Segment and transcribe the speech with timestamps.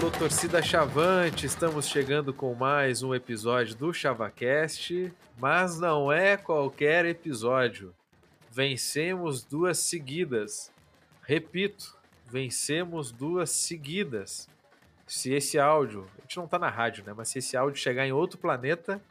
[0.00, 7.04] Alô, torcida Chavante, estamos chegando com mais um episódio do ChavaCast, mas não é qualquer
[7.04, 7.92] episódio.
[8.48, 10.70] Vencemos duas seguidas.
[11.22, 14.48] Repito, vencemos duas seguidas.
[15.04, 17.12] Se esse áudio, a gente não tá na rádio, né?
[17.12, 19.02] Mas se esse áudio chegar em outro planeta,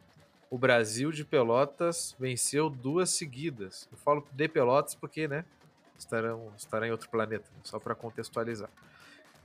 [0.49, 3.89] o Brasil de Pelotas venceu duas seguidas.
[3.91, 5.43] Eu falo de Pelotas porque, né?
[5.99, 8.69] Estarão, estará em outro planeta, só para contextualizar.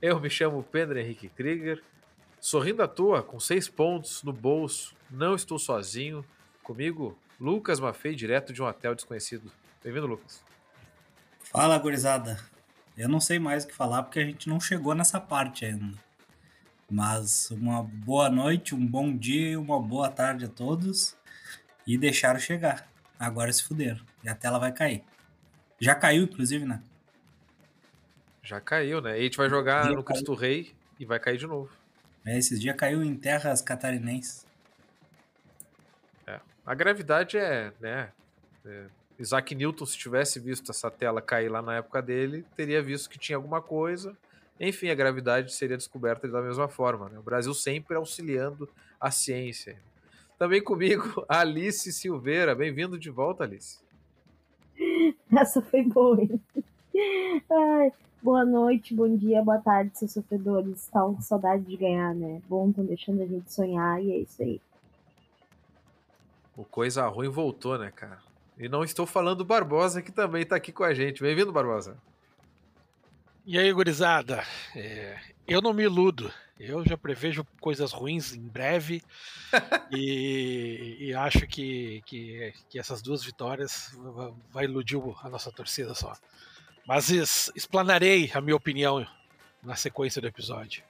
[0.03, 1.81] Eu me chamo Pedro Henrique Krieger,
[2.37, 6.25] sorrindo à toa, com seis pontos no bolso, não estou sozinho.
[6.61, 9.49] Comigo, Lucas Maffei, direto de um hotel desconhecido.
[9.81, 10.43] Bem-vindo, Lucas.
[11.39, 12.37] Fala, gurizada.
[12.97, 15.97] Eu não sei mais o que falar porque a gente não chegou nessa parte ainda.
[16.91, 21.15] Mas uma boa noite, um bom dia e uma boa tarde a todos.
[21.87, 22.91] E deixaram chegar.
[23.17, 24.01] Agora se fuderam.
[24.21, 25.01] E a tela vai cair.
[25.79, 26.83] Já caiu, inclusive, né?
[28.43, 29.17] Já caiu, né?
[29.17, 31.71] E a gente vai jogar no Cristo Rei e vai cair de novo.
[32.25, 34.45] É, esses dias caiu em terras catarinenses.
[36.27, 36.41] É.
[36.65, 38.11] A gravidade é, né?
[38.65, 38.85] É,
[39.17, 43.17] Isaac Newton, se tivesse visto essa tela cair lá na época dele, teria visto que
[43.17, 44.15] tinha alguma coisa.
[44.59, 47.07] Enfim, a gravidade seria descoberta da mesma forma.
[47.07, 47.17] Né?
[47.17, 48.69] O Brasil sempre auxiliando
[48.99, 49.77] a ciência.
[50.37, 52.53] Também comigo, Alice Silveira.
[52.53, 53.79] Bem-vindo de volta, Alice.
[55.33, 56.41] Essa foi boa, hein?
[57.49, 57.91] Ai,
[58.23, 60.83] Boa noite, bom dia, boa tarde, seus sofredores.
[60.83, 62.41] Estão com saudade de ganhar, né?
[62.47, 64.61] Bom, estão deixando a gente sonhar e é isso aí.
[66.55, 68.19] O Coisa Ruim voltou, né, cara?
[68.57, 71.21] E não estou falando do Barbosa, que também está aqui com a gente.
[71.21, 71.97] Bem-vindo, Barbosa.
[73.45, 74.41] E aí, gurizada?
[74.73, 76.31] É, eu não me iludo.
[76.57, 79.03] Eu já prevejo coisas ruins em breve
[79.91, 83.93] e, e, acho que, que, que, essas duas vitórias
[84.49, 86.15] vai iludir a nossa torcida só.
[86.85, 87.09] Mas
[87.55, 89.05] explanarei a minha opinião
[89.61, 90.83] na sequência do episódio.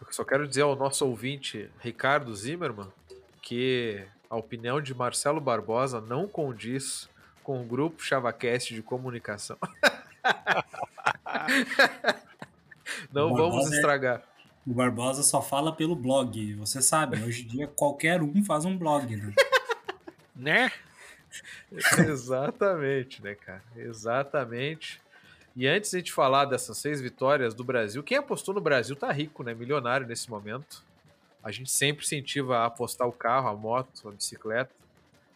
[0.00, 2.92] Eu só quero dizer ao nosso ouvinte, Ricardo Zimmermann,
[3.40, 7.08] que a opinião de Marcelo Barbosa não condiz
[7.42, 9.56] com o grupo ChavaCast de comunicação.
[13.12, 14.18] não vamos é estragar.
[14.18, 14.34] É...
[14.66, 16.54] O Barbosa só fala pelo blog.
[16.54, 19.34] Você sabe, hoje em dia qualquer um faz um blog, né?
[20.34, 20.72] né?
[22.08, 23.62] Exatamente, né, cara?
[23.76, 25.00] Exatamente.
[25.56, 28.96] E antes de a gente falar dessas seis vitórias do Brasil, quem apostou no Brasil
[28.96, 29.54] tá rico, né?
[29.54, 30.82] Milionário nesse momento.
[31.42, 34.72] A gente sempre incentiva a apostar o carro, a moto, a bicicleta.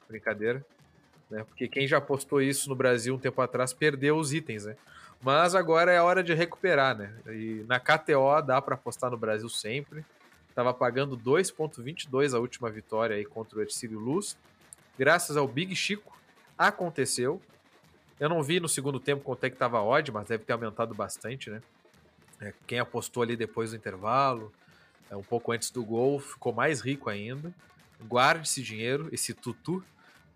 [0.09, 0.65] Brincadeira.
[1.31, 1.45] Né?
[1.45, 4.77] Porque quem já apostou isso no Brasil um tempo atrás perdeu os itens, né?
[5.23, 7.13] Mas agora é hora de recuperar, né?
[7.27, 10.05] E na KTO dá para apostar no Brasil sempre.
[10.55, 14.37] Tava pagando 2.22 a última vitória aí contra o Ercílio Luz
[14.99, 16.19] graças ao Big Chico,
[16.59, 17.41] aconteceu.
[18.19, 20.53] Eu não vi no segundo tempo quanto é que estava a odd, mas deve ter
[20.53, 21.63] aumentado bastante, né?
[22.41, 24.53] É, quem apostou ali depois do intervalo,
[25.09, 27.55] é, um pouco antes do gol, ficou mais rico ainda.
[28.01, 29.85] Guarde esse dinheiro, esse tutu,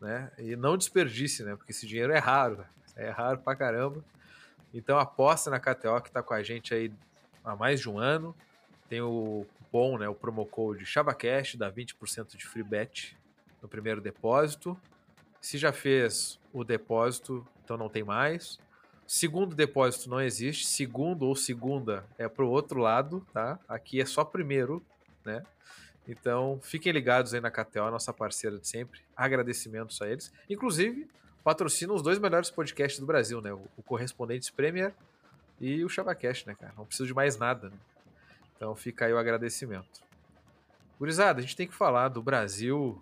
[0.00, 0.30] né?
[0.38, 1.56] E não desperdice, né?
[1.56, 4.04] Porque esse dinheiro é raro, é raro pra caramba.
[4.72, 6.92] Então aposta na KTO que tá com a gente aí
[7.44, 8.34] há mais de um ano.
[8.88, 10.08] Tem o cupom, né?
[10.08, 13.16] O promo code ChavaCast, dá 20% de free bet
[13.62, 14.78] no primeiro depósito.
[15.40, 18.58] Se já fez o depósito, então não tem mais.
[19.06, 20.66] Segundo depósito não existe.
[20.66, 23.58] Segundo ou segunda é para o outro lado, tá?
[23.68, 24.82] Aqui é só primeiro,
[25.24, 25.44] né?
[26.06, 29.00] Então fiquem ligados aí na KTO, nossa parceira de sempre.
[29.16, 30.32] Agradecimentos a eles.
[30.50, 31.08] Inclusive,
[31.44, 33.52] patrocinam os dois melhores podcasts do Brasil, né?
[33.52, 34.94] O Correspondentes Premier
[35.60, 36.72] e o ChavaCast, né, cara?
[36.76, 37.76] Não preciso de mais nada, né?
[38.56, 40.02] Então fica aí o agradecimento.
[40.98, 43.00] Gurizada, a gente tem que falar do Brasil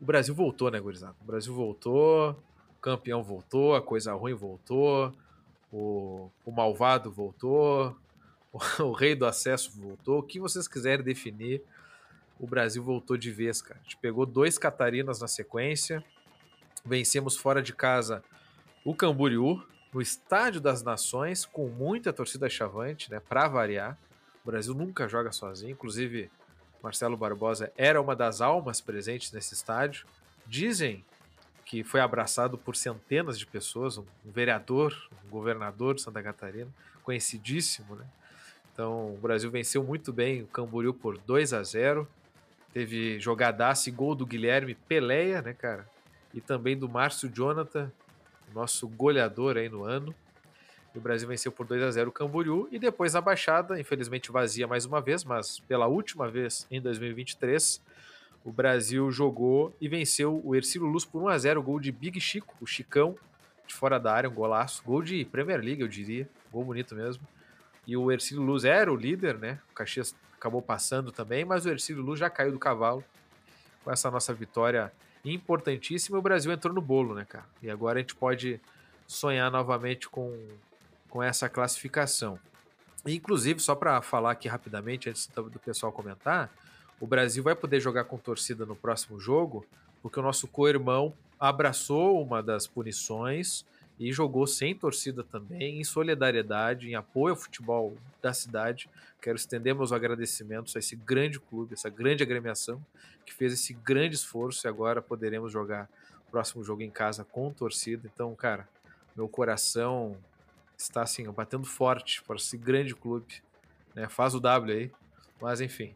[0.00, 1.14] o Brasil voltou, né, gurizada?
[1.20, 2.30] O Brasil voltou,
[2.76, 5.12] o campeão voltou, a coisa ruim voltou,
[5.72, 7.96] o, o malvado voltou,
[8.52, 10.18] o, o rei do acesso voltou.
[10.18, 11.62] O que vocês quiserem definir,
[12.38, 13.78] o Brasil voltou de vez, cara.
[13.80, 16.04] A gente pegou dois Catarinas na sequência,
[16.84, 18.22] vencemos fora de casa
[18.84, 23.96] o Camboriú, no Estádio das Nações, com muita torcida chavante, né, para variar.
[24.44, 26.30] O Brasil nunca joga sozinho, inclusive
[26.84, 30.06] Marcelo Barbosa era uma das almas presentes nesse estádio.
[30.46, 31.02] Dizem
[31.64, 34.94] que foi abraçado por centenas de pessoas, um vereador,
[35.24, 36.68] um governador de Santa Catarina,
[37.02, 38.04] conhecidíssimo, né?
[38.70, 42.06] Então, o Brasil venceu muito bem o Camboriú por 2 a 0.
[42.74, 45.88] Teve jogadaço e gol do Guilherme Peleia, né, cara?
[46.34, 47.90] E também do Márcio Jonathan,
[48.52, 50.14] nosso goleador aí no ano.
[50.94, 54.30] E o Brasil venceu por 2 a 0 o Camboriú e depois a Baixada, infelizmente
[54.30, 57.82] vazia mais uma vez, mas pela última vez em 2023,
[58.44, 62.20] o Brasil jogou e venceu o Ercílio Luz por 1 a 0 gol de Big
[62.20, 63.16] Chico, o Chicão,
[63.66, 67.26] de fora da área, um golaço, gol de Premier League, eu diria, gol bonito mesmo.
[67.86, 69.58] E o Ercílio Luz era o líder, né?
[69.72, 73.02] O Caxias acabou passando também, mas o Ercílio Luz já caiu do cavalo
[73.82, 74.92] com essa nossa vitória
[75.24, 76.18] importantíssima.
[76.18, 77.46] O Brasil entrou no bolo, né, cara?
[77.62, 78.60] E agora a gente pode
[79.06, 80.38] sonhar novamente com,
[81.14, 82.40] com essa classificação.
[83.06, 86.52] Inclusive, só para falar aqui rapidamente, antes do pessoal comentar,
[86.98, 89.64] o Brasil vai poder jogar com torcida no próximo jogo,
[90.02, 93.64] porque o nosso co-irmão abraçou uma das punições
[93.96, 98.90] e jogou sem torcida também, em solidariedade, em apoio ao futebol da cidade.
[99.22, 102.84] Quero estender meus agradecimentos a esse grande clube, essa grande agremiação
[103.24, 105.88] que fez esse grande esforço e agora poderemos jogar
[106.26, 108.10] o próximo jogo em casa com torcida.
[108.12, 108.68] Então, cara,
[109.14, 110.16] meu coração
[110.76, 113.42] está assim, batendo forte para esse grande clube.
[113.94, 114.08] Né?
[114.08, 114.90] Faz o W aí.
[115.40, 115.94] Mas enfim.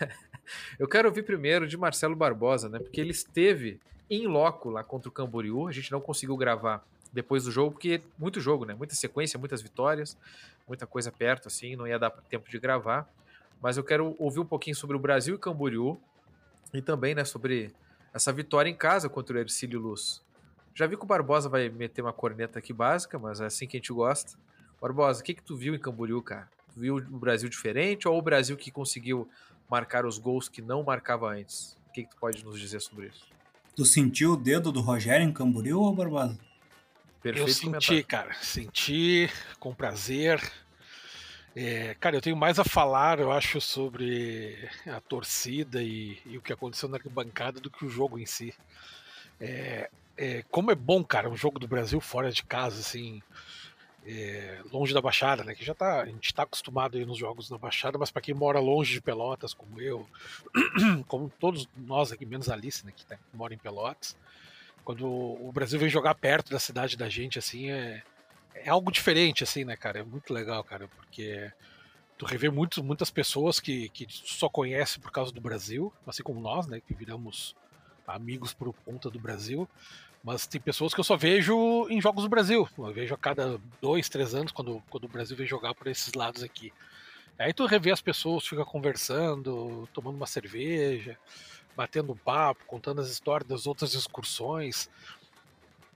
[0.78, 2.78] Eu quero ouvir primeiro de Marcelo Barbosa, né?
[2.78, 3.80] Porque ele esteve
[4.10, 5.68] em loco lá contra o Camboriú.
[5.68, 8.74] A gente não conseguiu gravar depois do jogo, porque muito jogo, né?
[8.74, 10.16] Muita sequência, muitas vitórias,
[10.66, 13.08] muita coisa perto, assim, não ia dar tempo de gravar.
[13.60, 16.00] Mas eu quero ouvir um pouquinho sobre o Brasil e Camboriú
[16.72, 17.72] e também, né, sobre
[18.12, 20.21] essa vitória em casa contra o Ercílio Luz.
[20.74, 23.76] Já vi que o Barbosa vai meter uma corneta aqui básica, mas é assim que
[23.76, 24.38] a gente gosta.
[24.80, 26.48] Barbosa, o que, que tu viu em Camboriú, cara?
[26.74, 29.28] Tu viu o Brasil diferente ou o Brasil que conseguiu
[29.70, 31.76] marcar os gols que não marcava antes?
[31.88, 33.26] O que, que tu pode nos dizer sobre isso?
[33.76, 36.38] Tu sentiu o dedo do Rogério em Camboriú ou Barbosa?
[37.22, 38.06] Perfeito eu senti, comentário.
[38.06, 39.30] cara, senti
[39.60, 40.42] com prazer.
[41.54, 46.42] É, cara, eu tenho mais a falar, eu acho, sobre a torcida e, e o
[46.42, 48.54] que aconteceu na arquibancada do que o jogo em si.
[49.38, 53.22] É, é, como é bom, cara, um jogo do Brasil fora de casa, assim,
[54.06, 55.54] é, longe da Baixada, né?
[55.54, 58.34] Que já tá, a gente está acostumado aí nos jogos na Baixada, mas para quem
[58.34, 60.06] mora longe de Pelotas, como eu,
[61.06, 64.16] como todos nós aqui, menos a Alice, né, que, tá, que mora em Pelotas,
[64.84, 68.02] quando o Brasil vem jogar perto da cidade da gente, assim, é,
[68.54, 70.00] é algo diferente, assim, né, cara?
[70.00, 71.52] É muito legal, cara, porque
[72.18, 76.66] tu revê muitas pessoas que, que só conhecem por causa do Brasil, assim como nós,
[76.66, 77.54] né, que viramos
[78.06, 79.68] amigos por conta do Brasil,
[80.22, 82.68] mas tem pessoas que eu só vejo em jogos do Brasil.
[82.78, 86.14] Eu vejo a cada dois, três anos quando, quando o Brasil vem jogar por esses
[86.14, 86.72] lados aqui.
[87.38, 91.18] Aí tu revê as pessoas, fica conversando, tomando uma cerveja,
[91.76, 94.88] batendo papo, contando as histórias das outras excursões.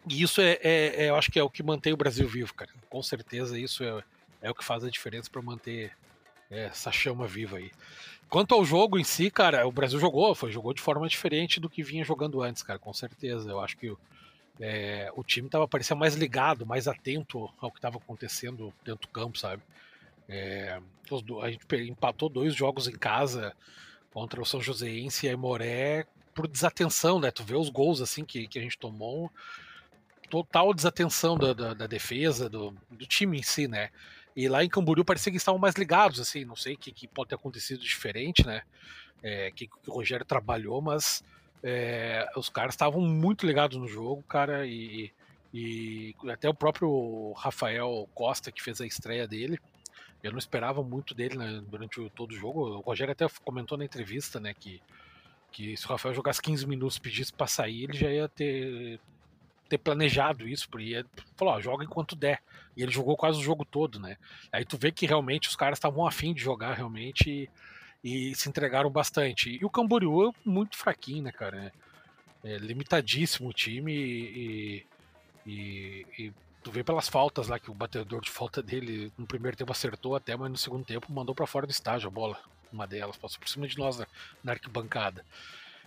[0.08, 2.52] E isso é, é, é, eu acho que é o que mantém o Brasil vivo,
[2.54, 2.70] cara.
[2.88, 4.02] Com certeza isso é,
[4.42, 5.92] é o que faz a diferença para manter
[6.50, 7.70] é, essa chama viva aí.
[8.28, 11.70] Quanto ao jogo em si, cara, o Brasil jogou, foi jogou de forma diferente do
[11.70, 13.50] que vinha jogando antes, cara, com certeza.
[13.50, 13.94] Eu acho que
[14.60, 19.12] é, o time tava parecendo mais ligado, mais atento ao que estava acontecendo dentro do
[19.12, 19.62] campo, sabe?
[20.28, 20.80] É,
[21.42, 23.54] a gente empatou dois jogos em casa
[24.12, 27.30] contra o São Joséense e a Moré por desatenção, né?
[27.30, 29.30] Tu vê os gols assim que, que a gente tomou,
[30.28, 33.90] total desatenção da, da, da defesa, do, do, time em si, né?
[34.36, 37.08] E lá em Camboriú parecia que estavam mais ligados, assim, não sei o que, que,
[37.08, 38.62] pode ter acontecido diferente, né?
[39.22, 41.24] É, que, que o Rogério trabalhou, mas
[41.62, 45.10] é, os caras estavam muito ligados no jogo, cara, e,
[45.54, 49.58] e até o próprio Rafael Costa, que fez a estreia dele,
[50.22, 52.60] eu não esperava muito dele né, durante o, todo o jogo.
[52.60, 54.82] O Rogério até comentou na entrevista, né, que,
[55.50, 59.00] que se o Rafael jogasse 15 minutos pedisse para sair, ele já ia ter,
[59.68, 61.04] ter planejado isso, porque
[61.36, 62.42] falou, ó, joga enquanto der.
[62.76, 64.16] E ele jogou quase o jogo todo, né?
[64.52, 67.48] Aí tu vê que realmente os caras estavam afim de jogar realmente
[68.04, 69.58] e, e, se entregaram bastante.
[69.60, 71.72] E o Camboriú é muito fraquinho, né, cara?
[72.44, 74.86] É, é limitadíssimo o time e,
[75.46, 76.32] e, e
[76.66, 80.16] Tu vê pelas faltas lá que o batedor de falta dele no primeiro tempo acertou
[80.16, 82.36] até, mas no segundo tempo mandou para fora do estágio a bola.
[82.72, 84.06] Uma delas passou por cima de nós na,
[84.42, 85.24] na arquibancada.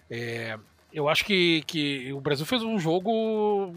[0.10, 0.58] É,
[0.94, 3.74] eu acho que, que o Brasil fez um jogo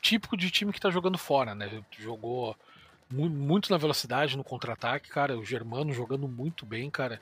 [0.00, 1.82] típico de time que tá jogando fora, né?
[1.98, 2.56] Jogou
[3.10, 5.38] muito na velocidade, no contra-ataque, cara.
[5.38, 7.20] O Germano jogando muito bem, cara.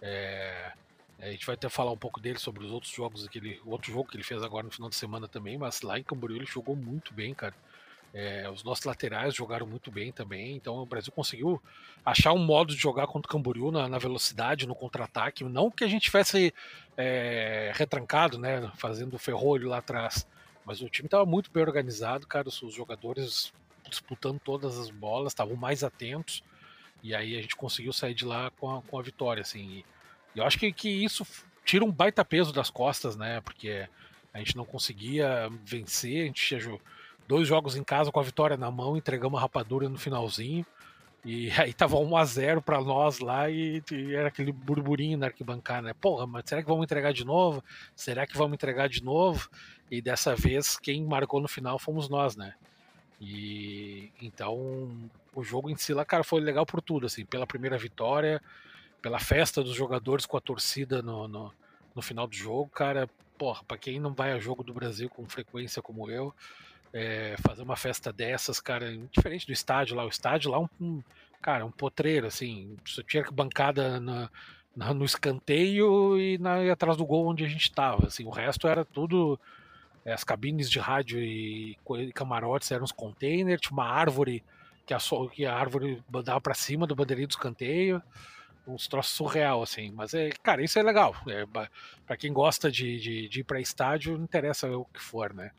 [0.00, 0.72] É,
[1.20, 4.08] a gente vai até falar um pouco dele sobre os outros jogos, aquele outro jogo
[4.08, 6.74] que ele fez agora no final de semana também, mas lá em Camboriú ele jogou
[6.74, 7.54] muito bem, cara.
[8.14, 11.62] É, os nossos laterais jogaram muito bem também, então o Brasil conseguiu
[12.04, 15.44] achar um modo de jogar contra o Camboriú na, na velocidade, no contra-ataque.
[15.44, 16.52] Não que a gente tivesse
[16.96, 20.26] é, retrancado, né, fazendo ferrolho lá atrás,
[20.64, 22.48] mas o time estava muito bem organizado, cara.
[22.48, 23.52] Os, os jogadores
[23.88, 26.42] disputando todas as bolas, estavam mais atentos,
[27.02, 29.40] e aí a gente conseguiu sair de lá com a, com a vitória.
[29.40, 29.84] Assim,
[30.34, 31.26] e eu acho que, que isso
[31.64, 33.88] tira um baita peso das costas, né, porque
[34.32, 36.60] a gente não conseguia vencer, a gente tinha
[37.32, 40.66] dois jogos em casa com a vitória na mão, entregamos a rapadura no finalzinho.
[41.24, 45.26] E aí tava 1 a 0 para nós lá e, e, era aquele burburinho na
[45.26, 45.94] arquibancada, né?
[45.94, 47.64] Porra, mas será que vamos entregar de novo?
[47.96, 49.48] Será que vamos entregar de novo?
[49.90, 52.52] E dessa vez quem marcou no final fomos nós, né?
[53.18, 57.78] E então o jogo em si lá, cara, foi legal por tudo, assim, pela primeira
[57.78, 58.42] vitória,
[59.00, 61.50] pela festa dos jogadores com a torcida no, no,
[61.94, 63.08] no final do jogo, cara,
[63.38, 66.34] porra, pra quem não vai a jogo do Brasil com frequência como eu,
[66.92, 71.02] é, fazer uma festa dessas, cara, diferente do estádio lá, o estádio lá, um, um
[71.40, 74.30] cara, um potreiro, assim, você tinha bancada na,
[74.76, 78.30] na, no escanteio e, na, e atrás do gol onde a gente tava, assim, o
[78.30, 79.38] resto era tudo,
[80.04, 84.44] é, as cabines de rádio e, e camarotes eram os containers, tinha uma árvore
[84.86, 84.98] que a,
[85.32, 88.02] que a árvore dava para cima do bandeirinho do escanteio,
[88.66, 89.90] uns troços surreal, assim.
[89.92, 91.14] Mas, é, cara, isso é legal.
[91.26, 91.44] É,
[92.06, 95.50] para quem gosta de, de, de ir para estádio, não interessa o que for, né?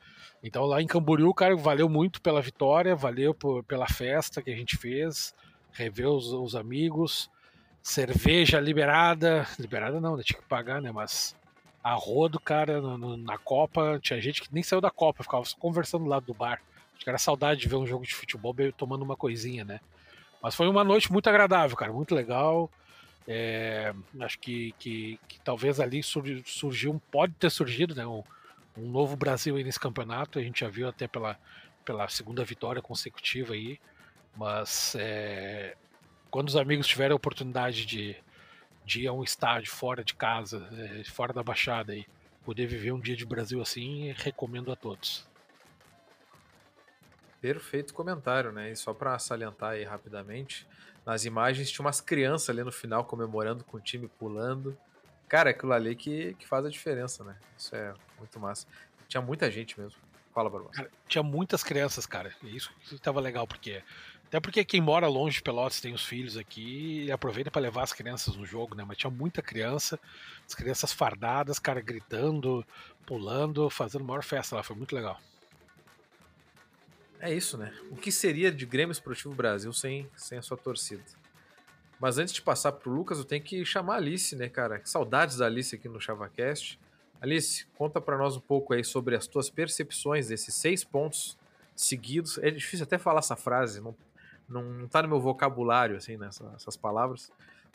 [0.44, 4.56] Então, lá em Camboriú, cara, valeu muito pela vitória, valeu por, pela festa que a
[4.56, 5.34] gente fez,
[5.72, 7.30] rever os, os amigos,
[7.82, 9.48] cerveja liberada.
[9.58, 10.24] Liberada não, né?
[10.24, 10.92] tinha que pagar, né?
[10.92, 11.36] Mas
[11.84, 15.44] a rodo, cara, no, no, na Copa, tinha gente que nem saiu da Copa, ficava
[15.46, 16.62] só conversando lá do bar.
[16.94, 19.80] Acho que era saudade de ver um jogo de futebol tomando uma coisinha, né?
[20.42, 22.70] Mas foi uma noite muito agradável, cara, muito legal.
[23.28, 28.24] É, acho que, que, que, talvez ali surgiu, pode ter surgido né, um,
[28.78, 30.40] um, novo Brasil aí nesse campeonato.
[30.40, 31.40] A gente já viu até pela,
[31.86, 33.80] pela segunda vitória consecutiva aí.
[34.36, 35.76] Mas é,
[36.30, 38.16] quando os amigos tiverem a oportunidade de,
[38.86, 42.06] de ir a um estádio fora de casa, é, fora da Baixada, e
[42.44, 45.26] poder viver um dia de Brasil assim, recomendo a todos.
[47.44, 48.72] Perfeito comentário, né?
[48.72, 50.66] E só para salientar aí rapidamente,
[51.06, 54.78] nas imagens tinha umas crianças ali no final comemorando com o time pulando.
[55.28, 57.36] Cara, é aquilo ali que, que faz a diferença, né?
[57.58, 58.66] Isso é muito massa.
[59.10, 60.00] Tinha muita gente mesmo.
[60.34, 60.90] Fala, Barbosa.
[61.06, 62.34] tinha muitas crianças, cara.
[62.42, 63.84] Isso que tava legal, porque.
[64.28, 67.84] Até porque quem mora longe de Pelotas tem os filhos aqui e aproveita para levar
[67.84, 68.86] as crianças no jogo, né?
[68.88, 70.00] Mas tinha muita criança,
[70.48, 72.66] as crianças fardadas, cara, gritando,
[73.06, 74.64] pulando, fazendo maior festa lá.
[74.64, 75.20] Foi muito legal.
[77.26, 77.72] É isso, né?
[77.90, 81.02] O que seria de Grêmio Esportivo Brasil sem, sem a sua torcida?
[81.98, 84.78] Mas antes de passar pro Lucas, eu tenho que chamar a Alice, né, cara?
[84.78, 86.78] Que saudades da Alice aqui no ChavaCast.
[87.22, 91.38] Alice, conta para nós um pouco aí sobre as tuas percepções desses seis pontos
[91.74, 92.38] seguidos.
[92.40, 93.96] É difícil até falar essa frase, não,
[94.50, 97.32] não, tá no meu vocabulário, assim, né, essas palavras.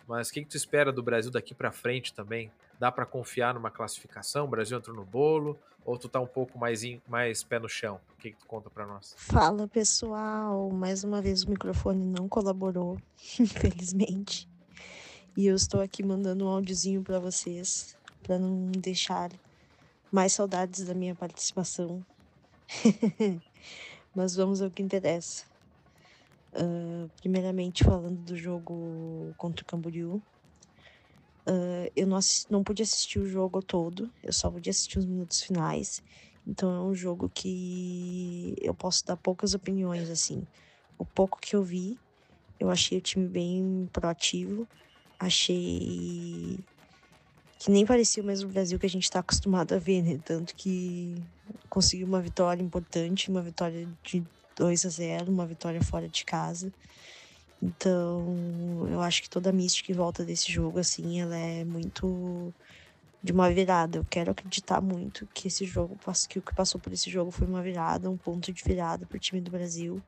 [0.07, 2.50] Mas o que, que tu espera do Brasil daqui para frente também?
[2.78, 4.45] Dá para confiar numa classificação?
[4.45, 5.59] O Brasil entrou no bolo?
[5.85, 8.00] Ou tu tá um pouco mais, in, mais pé no chão?
[8.12, 9.14] O que, que tu conta para nós?
[9.17, 12.99] Fala pessoal, mais uma vez o microfone não colaborou,
[13.40, 14.49] infelizmente.
[15.37, 19.31] E eu estou aqui mandando um áudiozinho para vocês, para não deixar
[20.11, 22.05] mais saudades da minha participação.
[24.14, 25.48] Mas vamos ao que interessa.
[26.52, 30.23] Uh, primeiramente falando do jogo contra o Camboriú,
[31.49, 35.07] Uh, eu não, assisti, não pude assistir o jogo todo, eu só pude assistir os
[35.07, 36.02] minutos finais.
[36.47, 40.47] Então é um jogo que eu posso dar poucas opiniões, assim.
[40.99, 41.99] O pouco que eu vi,
[42.61, 44.69] eu achei o time bem proativo.
[45.19, 46.59] Achei
[47.59, 50.21] que nem parecia o mesmo Brasil que a gente está acostumado a ver, né?
[50.23, 51.17] Tanto que
[51.71, 54.23] conseguiu uma vitória importante, uma vitória de
[54.59, 56.73] 2 a 0, uma vitória fora de casa.
[57.62, 62.53] Então, eu acho que toda a mística em volta desse jogo, assim, ela é muito
[63.23, 63.99] de uma virada.
[63.99, 65.97] Eu quero acreditar muito que esse jogo,
[66.29, 69.17] que o que passou por esse jogo foi uma virada, um ponto de virada para
[69.17, 70.03] o time do Brasil.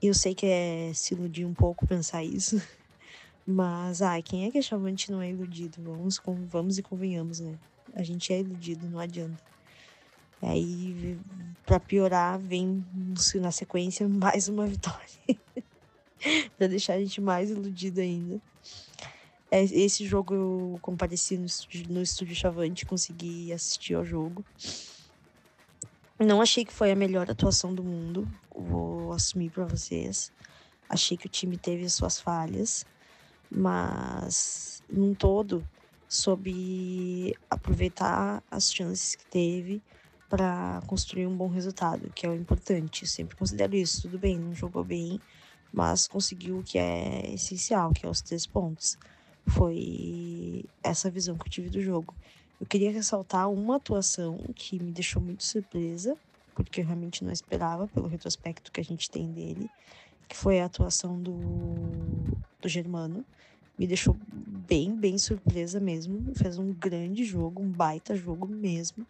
[0.00, 2.60] E eu sei que é se iludir um pouco pensar isso.
[3.46, 5.82] Mas, ai, quem é que é chamante não é iludido?
[5.82, 7.58] Vamos, vamos e convenhamos, né?
[7.94, 9.53] A gente é iludido, não adianta.
[10.46, 11.18] Aí,
[11.64, 12.84] para piorar, vem
[13.36, 15.08] na sequência mais uma vitória.
[16.56, 18.40] para deixar a gente mais iludido ainda.
[19.50, 24.44] É, esse jogo eu compareci no estúdio, no estúdio Chavante, consegui assistir ao jogo.
[26.18, 30.32] Não achei que foi a melhor atuação do mundo, vou assumir para vocês.
[30.88, 32.84] Achei que o time teve suas falhas,
[33.50, 35.66] mas num todo
[36.08, 39.82] soube aproveitar as chances que teve
[40.28, 43.02] para construir um bom resultado, que é o importante.
[43.02, 44.02] Eu sempre considero isso.
[44.02, 45.20] Tudo bem, não jogou bem,
[45.72, 48.96] mas conseguiu o que é essencial, que é os três pontos.
[49.46, 52.14] Foi essa visão que eu tive do jogo.
[52.60, 56.16] Eu queria ressaltar uma atuação que me deixou muito surpresa,
[56.54, 59.68] porque eu realmente não esperava pelo retrospecto que a gente tem dele,
[60.28, 61.34] que foi a atuação do,
[62.60, 63.24] do Germano.
[63.76, 66.32] Me deixou bem, bem surpresa mesmo.
[66.34, 69.04] Fez um grande jogo, um baita jogo mesmo.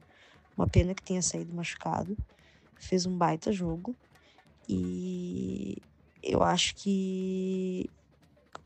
[0.56, 2.16] Uma pena que tenha saído machucado.
[2.78, 3.96] Fez um baita jogo.
[4.68, 5.82] E
[6.22, 7.90] eu acho que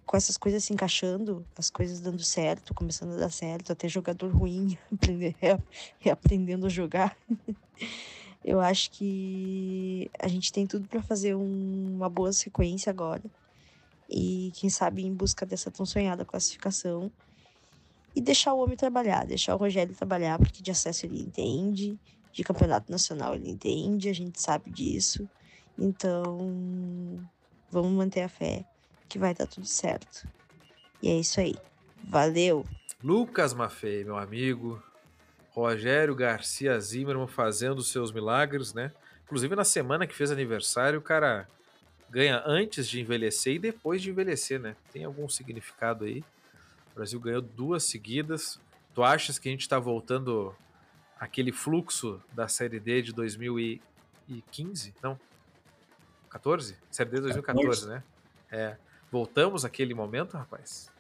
[0.07, 4.35] com essas coisas se encaixando, as coisas dando certo, começando a dar certo, até jogador
[4.35, 4.79] ruim
[6.01, 7.17] reaprendendo a jogar.
[8.43, 13.23] Eu acho que a gente tem tudo para fazer um, uma boa sequência agora.
[14.09, 17.13] E quem sabe em busca dessa tão sonhada classificação.
[18.19, 21.97] E deixar o homem trabalhar, deixar o Rogério trabalhar, porque de acesso ele entende,
[22.33, 25.31] de campeonato nacional ele entende, a gente sabe disso.
[25.79, 26.37] Então,
[27.71, 28.65] vamos manter a fé
[29.09, 30.27] que vai dar tudo certo.
[31.01, 31.55] E é isso aí.
[32.03, 32.67] Valeu!
[33.05, 34.83] Lucas Maffei, meu amigo.
[35.53, 38.91] Rogério Garcia Zimmermann fazendo seus milagres, né?
[39.27, 41.49] Inclusive na semana que fez aniversário, o cara
[42.11, 44.75] ganha antes de envelhecer e depois de envelhecer, né?
[44.93, 46.25] Tem algum significado aí.
[46.99, 48.61] O Brasil ganhou duas seguidas.
[48.93, 50.53] Tu achas que a gente está voltando
[51.17, 54.95] aquele fluxo da Série D de 2015?
[55.01, 55.17] Não.
[56.29, 56.77] 14?
[56.91, 57.89] Série D de 2014, 14.
[57.89, 58.03] né?
[58.51, 58.77] É.
[59.13, 60.91] Voltamos àquele momento, rapaz?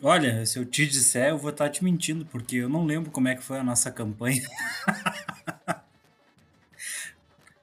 [0.00, 3.26] Olha, se eu te disser, eu vou estar te mentindo, porque eu não lembro como
[3.26, 4.48] é que foi a nossa campanha.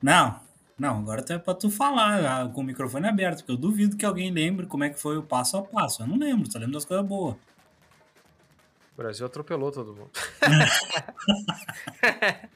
[0.03, 0.42] não,
[0.77, 4.05] não, agora é para tu falar ah, com o microfone aberto, porque eu duvido que
[4.05, 6.01] alguém lembre como é que foi o passo a passo.
[6.01, 7.35] Eu não lembro, só lembro das coisas boas.
[8.93, 10.11] O Brasil atropelou todo mundo.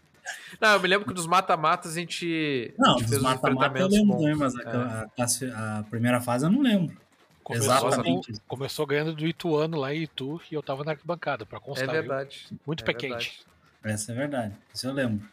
[0.60, 2.74] Não, eu me lembro que dos mata-matas a gente.
[2.78, 5.54] Não, a gente dos mata-matas eu lembro também, mas a, é.
[5.54, 6.98] a, a, primeira fase eu não lembro.
[7.44, 8.34] Começou, Exatamente.
[8.48, 11.88] Começou ganhando do Ituano lá em Itu e eu tava na arquibancada, pra constar.
[11.88, 12.48] É verdade.
[12.50, 12.60] Viu?
[12.66, 13.46] Muito é pé quente.
[13.84, 15.26] Essa é verdade, isso eu lembro.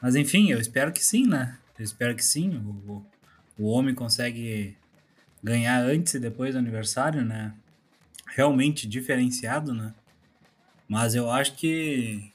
[0.00, 1.58] Mas enfim, eu espero que sim, né?
[1.78, 2.56] Eu espero que sim.
[2.86, 3.04] O,
[3.58, 4.76] o homem consegue
[5.42, 7.52] ganhar antes e depois do aniversário, né?
[8.26, 9.94] Realmente diferenciado, né?
[10.88, 12.32] Mas eu acho que,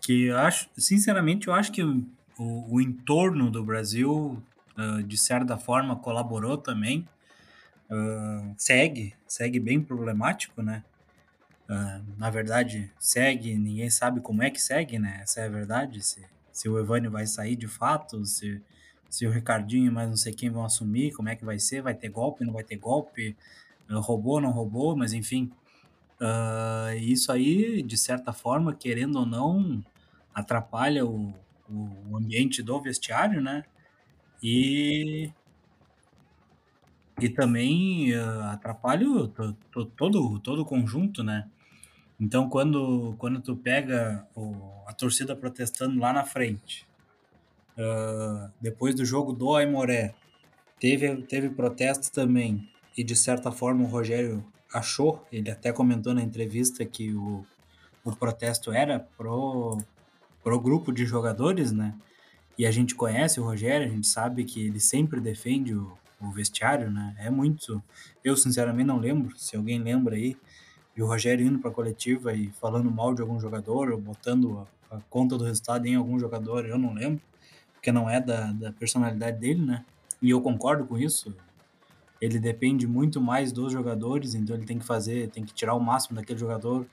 [0.00, 4.42] que eu acho, sinceramente, eu acho que o, o entorno do Brasil,
[4.76, 7.08] uh, de certa forma, colaborou também.
[7.90, 10.84] Uh, segue, segue bem problemático, né?
[11.68, 15.20] Uh, na verdade, segue, ninguém sabe como é que segue, né?
[15.22, 16.02] Essa é a verdade.
[16.02, 16.24] Se,
[16.58, 18.60] se o Evânio vai sair de fato, se,
[19.08, 21.94] se o Ricardinho mais não sei quem vão assumir, como é que vai ser, vai
[21.94, 23.36] ter golpe, não vai ter golpe,
[23.88, 25.52] uh, roubou, não roubou, mas enfim.
[26.20, 29.80] Uh, isso aí, de certa forma, querendo ou não,
[30.34, 31.32] atrapalha o,
[31.70, 33.62] o ambiente do vestiário, né?
[34.42, 35.30] E,
[37.20, 41.48] e também uh, atrapalha o, to, to, todo, todo o conjunto, né?
[42.20, 46.86] Então, quando, quando tu pega o, a torcida protestando lá na frente,
[47.76, 50.14] uh, depois do jogo do Aimoré,
[50.80, 56.22] teve, teve protesto também, e de certa forma o Rogério achou, ele até comentou na
[56.22, 57.46] entrevista que o,
[58.04, 59.78] o protesto era pro,
[60.42, 61.94] pro grupo de jogadores, né?
[62.58, 66.30] E a gente conhece o Rogério, a gente sabe que ele sempre defende o, o
[66.32, 67.14] vestiário, né?
[67.18, 67.80] É muito.
[68.24, 69.38] Eu, sinceramente, não lembro.
[69.38, 70.36] Se alguém lembra aí,
[70.98, 74.66] e o Rogério indo para a coletiva e falando mal de algum jogador, ou botando
[74.90, 77.22] a, a, conta do resultado em algum jogador, eu não lembro,
[77.72, 79.84] porque não é da, da personalidade dele, né?
[80.20, 81.32] E eu concordo com isso.
[82.20, 85.80] Ele depende muito mais dos jogadores, então ele tem que fazer, tem que tirar o
[85.80, 86.84] máximo daquele jogador,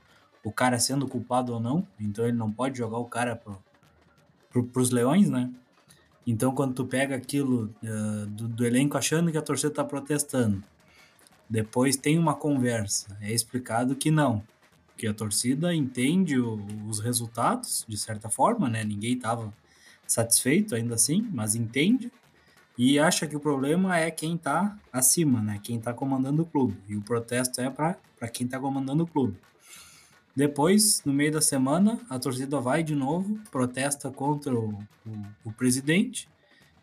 [0.43, 3.57] o cara sendo culpado ou não, então ele não pode jogar o cara pro,
[4.51, 5.51] pro, pros leões, né?
[6.27, 10.63] Então quando tu pega aquilo uh, do, do elenco achando que a torcida tá protestando,
[11.49, 13.17] depois tem uma conversa.
[13.21, 14.43] É explicado que não,
[14.97, 18.83] que a torcida entende o, os resultados de certa forma, né?
[18.83, 19.53] Ninguém estava
[20.07, 22.11] satisfeito ainda assim, mas entende
[22.77, 25.59] e acha que o problema é quem está acima, né?
[25.63, 26.77] Quem está comandando o clube.
[26.87, 27.97] E o protesto é para
[28.31, 29.37] quem está comandando o clube.
[30.35, 34.71] Depois, no meio da semana, a torcida vai de novo, protesta contra o,
[35.05, 36.27] o, o presidente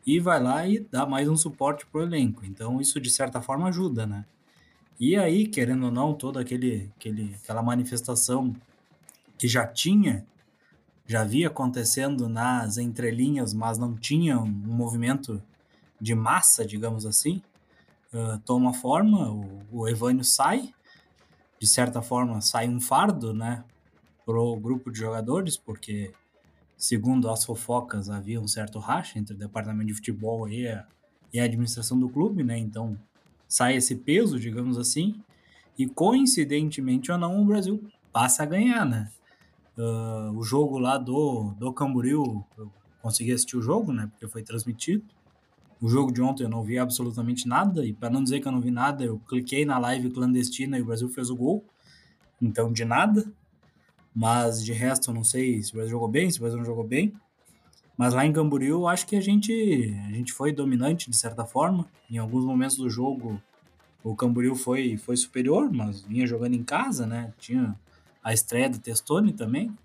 [0.06, 2.46] e vai lá e dá mais um suporte para o elenco.
[2.46, 4.24] Então, isso de certa forma ajuda, né?
[5.04, 8.54] E aí, querendo ou não, toda aquele, aquele, aquela manifestação
[9.36, 10.24] que já tinha,
[11.04, 15.42] já havia acontecendo nas entrelinhas, mas não tinha um movimento
[16.00, 17.42] de massa, digamos assim,
[18.14, 20.72] uh, toma forma, o, o Evânio sai,
[21.58, 23.64] de certa forma sai um fardo, né,
[24.24, 26.12] pro grupo de jogadores, porque
[26.76, 30.86] segundo as fofocas havia um certo racha entre o departamento de futebol e a,
[31.32, 32.96] e a administração do clube, né, então
[33.52, 35.20] sai esse peso, digamos assim,
[35.78, 39.10] e coincidentemente ou não, o Brasil passa a ganhar, né?
[39.76, 44.08] Uh, o jogo lá do, do Camboriú, eu consegui assistir o jogo, né?
[44.10, 45.04] Porque foi transmitido.
[45.82, 48.52] O jogo de ontem eu não vi absolutamente nada, e para não dizer que eu
[48.52, 51.62] não vi nada, eu cliquei na live clandestina e o Brasil fez o gol.
[52.40, 53.30] Então, de nada.
[54.14, 56.64] Mas de resto, eu não sei se o Brasil jogou bem, se o Brasil não
[56.64, 57.12] jogou bem.
[57.96, 59.52] Mas lá em Camboriú, eu acho que a gente,
[60.08, 61.86] a gente foi dominante de certa forma.
[62.10, 63.40] Em alguns momentos do jogo,
[64.02, 67.32] o Camboriú foi, foi superior, mas vinha jogando em casa, né?
[67.38, 67.76] Tinha
[68.22, 69.76] a estreia do Testoni também.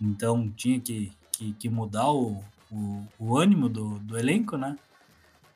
[0.00, 4.76] Então tinha que, que, que mudar o, o, o, ânimo do, do elenco, né?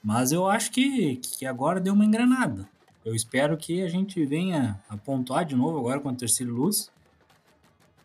[0.03, 2.69] Mas eu acho que, que agora deu uma engrenada.
[3.05, 6.91] Eu espero que a gente venha a pontuar de novo agora com a terceira luz.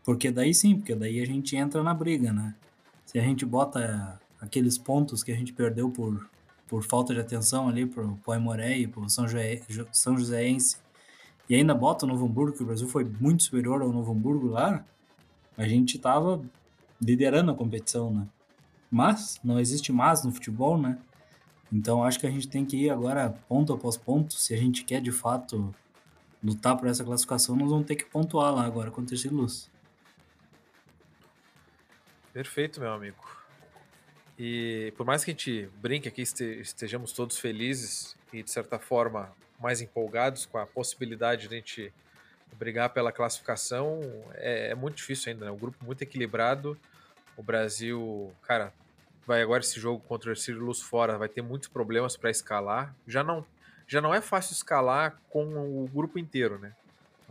[0.04, 2.56] Porque daí sim, porque daí a gente entra na briga, né?
[3.18, 6.30] A gente bota aqueles pontos que a gente perdeu por,
[6.68, 9.26] por falta de atenção ali pro, pro Aimoré e pro São,
[9.92, 10.78] São Joséense
[11.50, 14.48] e ainda bota o Novo Hamburgo, que o Brasil foi muito superior ao Novo Hamburgo
[14.48, 14.84] lá,
[15.58, 16.42] a gente tava
[17.02, 18.28] liderando a competição, né?
[18.92, 20.98] Mas não existe mais no futebol, né?
[21.72, 24.34] Então acho que a gente tem que ir agora ponto após ponto.
[24.34, 25.74] Se a gente quer de fato
[26.44, 29.70] lutar por essa classificação, nós vamos ter que pontuar lá agora contra esse Luz.
[32.38, 33.18] Perfeito, meu amigo.
[34.38, 39.34] E por mais que a gente brinque aqui, estejamos todos felizes e de certa forma
[39.60, 41.94] mais empolgados com a possibilidade de a gente
[42.54, 44.02] brigar pela classificação,
[44.36, 45.52] é, é muito difícil ainda, né?
[45.52, 46.78] Um grupo muito equilibrado.
[47.36, 48.72] O Brasil, cara,
[49.26, 52.96] vai agora esse jogo contra o Ercílio Luz fora, vai ter muitos problemas para escalar.
[53.08, 53.44] Já não,
[53.88, 56.72] já não é fácil escalar com o grupo inteiro, né?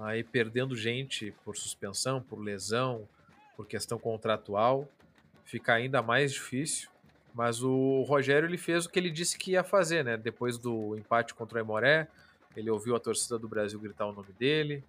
[0.00, 3.08] Aí perdendo gente por suspensão, por lesão,
[3.56, 4.88] por questão contratual,
[5.44, 6.88] fica ainda mais difícil.
[7.34, 10.16] Mas o Rogério ele fez o que ele disse que ia fazer, né?
[10.16, 12.08] Depois do empate contra o Emoré,
[12.56, 14.82] ele ouviu a torcida do Brasil gritar o nome dele.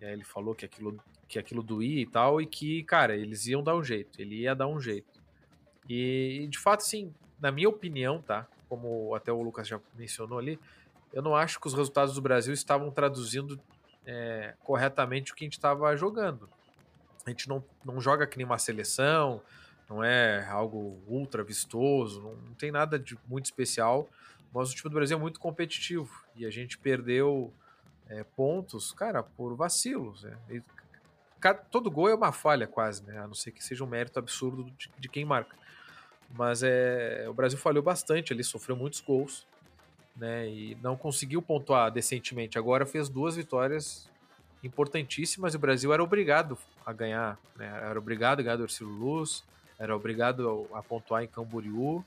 [0.00, 3.76] Ele falou que aquilo, que aquilo doía e tal, e que, cara, eles iam dar
[3.76, 5.20] um jeito, ele ia dar um jeito.
[5.88, 8.46] E, de fato, assim, na minha opinião, tá?
[8.68, 10.58] Como até o Lucas já mencionou ali,
[11.12, 13.58] eu não acho que os resultados do Brasil estavam traduzindo
[14.06, 16.48] é, corretamente o que a gente estava jogando.
[17.26, 19.42] A gente não, não joga que nem uma seleção,
[19.88, 24.08] não é algo ultra vistoso, não, não, tem nada de muito especial,
[24.52, 27.52] mas o time do Brasil é muito competitivo e a gente perdeu
[28.08, 30.22] é, pontos, cara, por vacilos.
[30.22, 30.36] Né?
[30.48, 30.62] E,
[31.38, 33.18] cada, todo gol é uma falha quase, né?
[33.18, 35.56] a não ser que seja um mérito absurdo de, de quem marca.
[36.32, 39.46] Mas é, o Brasil falhou bastante ali, sofreu muitos gols
[40.16, 40.48] né?
[40.48, 42.58] e não conseguiu pontuar decentemente.
[42.58, 44.09] Agora fez duas vitórias
[44.62, 47.66] importantíssimas e o Brasil era obrigado a ganhar, né?
[47.66, 49.42] era obrigado a ganhar do Ercílio Luz
[49.80, 52.04] era obrigado a pontuar em Camboriú.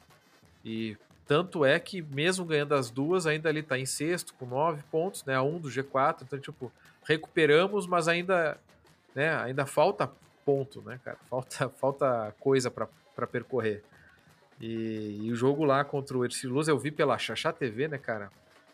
[0.64, 4.84] E tanto é que, mesmo ganhando as duas, ainda ali está em sexto, com nove
[4.92, 5.34] pontos, né?
[5.34, 6.22] A um do G4.
[6.22, 6.72] Então, tipo,
[7.04, 8.60] recuperamos, mas ainda,
[9.16, 10.10] né, ainda falta
[10.46, 11.18] ponto, né, cara?
[11.28, 13.84] Falta, falta coisa para percorrer.
[14.62, 17.98] E, e, o jogo lá contra o Ercílio Luz eu vi pela Xaxá TV, né,
[17.98, 18.30] cara?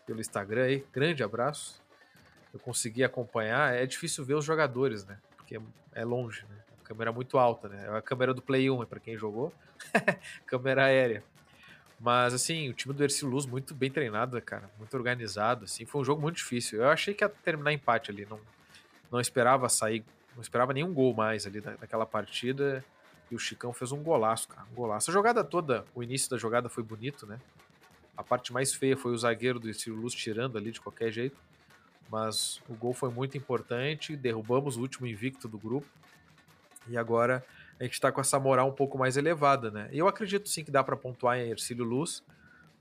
[0.06, 0.84] Pelo Instagram aí.
[0.92, 1.80] Grande abraço.
[2.52, 3.74] Eu consegui acompanhar.
[3.74, 5.18] É difícil ver os jogadores, né?
[5.36, 5.60] Porque
[5.94, 6.60] é longe, né?
[6.90, 7.86] câmera muito alta, né?
[7.86, 9.54] É a câmera do Play 1, é para quem jogou.
[10.44, 11.22] câmera aérea.
[12.00, 14.68] Mas, assim, o time do Erci Luz muito bem treinado, cara.
[14.76, 15.86] Muito organizado, assim.
[15.86, 16.82] Foi um jogo muito difícil.
[16.82, 18.26] Eu achei que ia terminar empate ali.
[18.28, 18.40] Não,
[19.08, 22.84] não esperava sair, não esperava nenhum gol mais ali naquela partida.
[23.30, 24.66] E o Chicão fez um golaço, cara.
[24.72, 25.12] Um golaço.
[25.12, 27.38] A jogada toda, o início da jogada foi bonito, né?
[28.16, 31.40] A parte mais feia foi o zagueiro do Erci Luz tirando ali de qualquer jeito.
[32.10, 34.16] Mas o gol foi muito importante.
[34.16, 35.86] Derrubamos o último invicto do grupo.
[36.88, 37.44] E agora
[37.78, 39.88] a gente está com essa moral um pouco mais elevada, né?
[39.92, 42.22] Eu acredito sim que dá para pontuar em Ercílio Luz,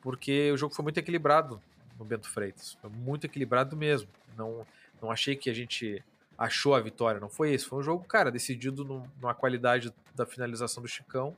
[0.02, 1.62] porque o jogo foi muito equilibrado
[1.98, 2.78] no Bento Freitas.
[2.82, 4.10] Foi muito equilibrado mesmo.
[4.38, 4.66] Não,
[5.02, 6.04] não achei que a gente
[6.38, 7.68] achou a vitória, não foi isso.
[7.68, 11.36] Foi um jogo, cara, decidido no, numa qualidade da finalização do Chicão,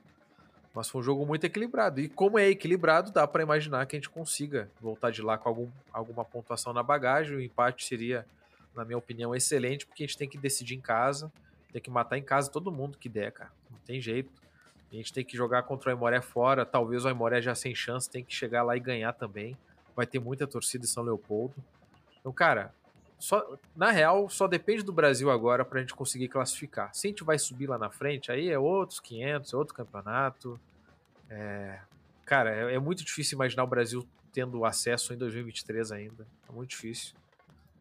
[0.74, 2.00] mas foi um jogo muito equilibrado.
[2.00, 5.48] E como é equilibrado, dá para imaginar que a gente consiga voltar de lá com
[5.48, 7.36] algum, alguma pontuação na bagagem.
[7.36, 8.26] O empate seria,
[8.74, 11.30] na minha opinião, excelente, porque a gente tem que decidir em casa
[11.72, 13.50] tem que matar em casa todo mundo que der, cara.
[13.70, 14.30] Não tem jeito.
[14.92, 16.66] A gente tem que jogar contra o Aimoré fora.
[16.66, 19.56] Talvez o Aimoré já sem chance, tem que chegar lá e ganhar também.
[19.96, 21.54] Vai ter muita torcida em São Leopoldo.
[22.20, 22.74] Então, cara,
[23.22, 26.92] só, na real, só depende do Brasil agora pra gente conseguir classificar.
[26.92, 30.58] Se a gente vai subir lá na frente, aí é outros 500, é outro campeonato.
[31.30, 31.78] É,
[32.24, 36.26] cara, é, é muito difícil imaginar o Brasil tendo acesso em 2023 ainda.
[36.48, 37.14] É muito difícil.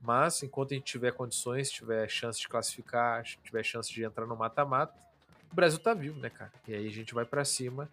[0.04, 4.36] Mas enquanto a gente tiver condições, tiver chance de classificar, tiver chance de entrar no
[4.36, 4.93] mata-mata,
[5.51, 6.54] o Brasil tá vivo, né, cara?
[6.67, 7.89] E aí a gente vai para cima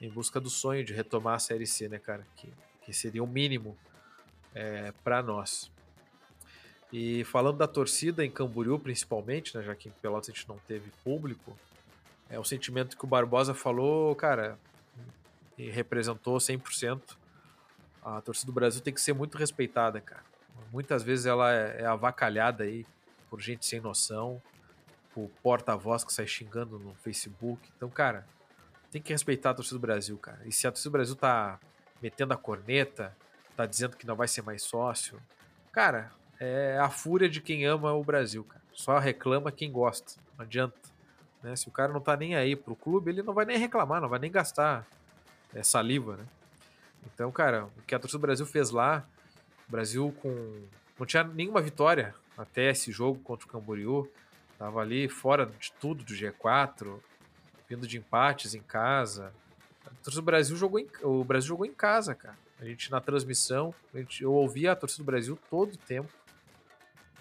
[0.00, 2.26] em busca do sonho de retomar a Série C, né, cara?
[2.34, 3.78] Que, que seria o mínimo
[4.52, 5.70] é, para nós.
[6.92, 10.58] E falando da torcida em Camboriú, principalmente, né, já que em Pelotas a gente não
[10.66, 11.56] teve público,
[12.28, 14.58] é o sentimento que o Barbosa falou, cara,
[15.56, 17.16] e representou 100%.
[18.02, 20.22] A torcida do Brasil tem que ser muito respeitada, cara.
[20.72, 22.86] Muitas vezes ela é, é avacalhada aí
[23.28, 24.40] por gente sem noção,
[25.14, 27.68] por porta-voz que sai xingando no Facebook.
[27.76, 28.26] Então, cara,
[28.90, 30.40] tem que respeitar a torcida do Brasil, cara.
[30.44, 31.60] E se a torcida do Brasil tá
[32.00, 33.16] metendo a corneta,
[33.56, 35.20] tá dizendo que não vai ser mais sócio,
[35.70, 38.62] cara, é a fúria de quem ama o Brasil, cara.
[38.72, 40.18] Só reclama quem gosta.
[40.38, 40.74] Não adianta.
[41.42, 41.54] Né?
[41.54, 44.08] Se o cara não tá nem aí pro clube, ele não vai nem reclamar, não
[44.08, 44.86] vai nem gastar
[45.54, 46.24] é, saliva, né?
[47.06, 49.06] Então, cara, o que a torcida do Brasil fez lá,
[49.68, 50.62] o Brasil com.
[50.98, 54.10] não tinha nenhuma vitória até esse jogo contra o Camboriú.
[54.58, 56.98] Tava ali fora de tudo do G4,
[57.68, 59.32] vindo de empates em casa.
[59.86, 62.36] A torcida do Brasil jogou em, o Brasil jogou em casa, cara.
[62.60, 66.12] A gente na transmissão, gente, eu ouvia a torcida do Brasil todo o tempo.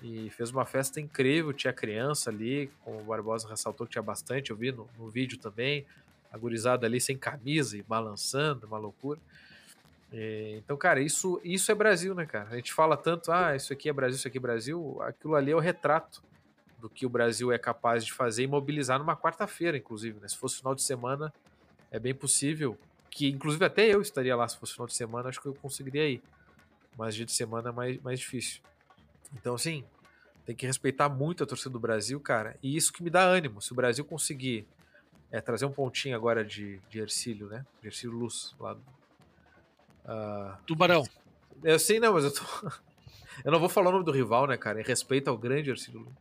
[0.02, 4.52] E fez uma festa incrível, tinha criança ali, como o Barbosa ressaltou que tinha bastante,
[4.52, 5.86] eu vi no, no vídeo também,
[6.32, 9.20] a gurizada ali sem camisa e balançando, uma loucura.
[10.12, 12.50] E, então, cara, isso, isso é Brasil, né, cara?
[12.50, 15.52] A gente fala tanto, ah, isso aqui é Brasil, isso aqui é Brasil, aquilo ali
[15.52, 16.24] é o retrato
[16.80, 20.28] do que o Brasil é capaz de fazer e mobilizar numa quarta-feira, inclusive, né?
[20.28, 21.34] Se fosse final de semana,
[21.92, 22.78] é bem possível
[23.10, 26.08] que, inclusive, até eu estaria lá se fosse final de semana, acho que eu conseguiria
[26.08, 26.22] ir.
[26.98, 28.62] Mas dia de semana é mais, mais difícil.
[29.34, 29.84] Então, assim,
[30.46, 32.58] tem que respeitar muito a torcida do Brasil, cara.
[32.62, 33.62] E isso que me dá ânimo.
[33.62, 34.68] Se o Brasil conseguir
[35.32, 37.66] é, trazer um pontinho agora de, de Ercílio, né?
[37.82, 38.82] De Ercílio Luz, lá do.
[40.06, 41.04] Uh, Tubarão.
[41.64, 42.42] Eu sei, não, mas eu tô.
[43.46, 44.82] eu não vou falar o nome do rival, né, cara?
[44.82, 46.16] Em respeito ao grande Ercílio Luz.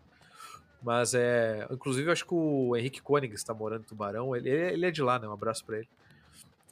[0.83, 1.67] Mas é.
[1.71, 4.37] Inclusive, eu acho que o Henrique Koenig está morando em Tubarão.
[4.37, 5.27] Ele, ele é de lá, né?
[5.27, 5.89] Um abraço para ele.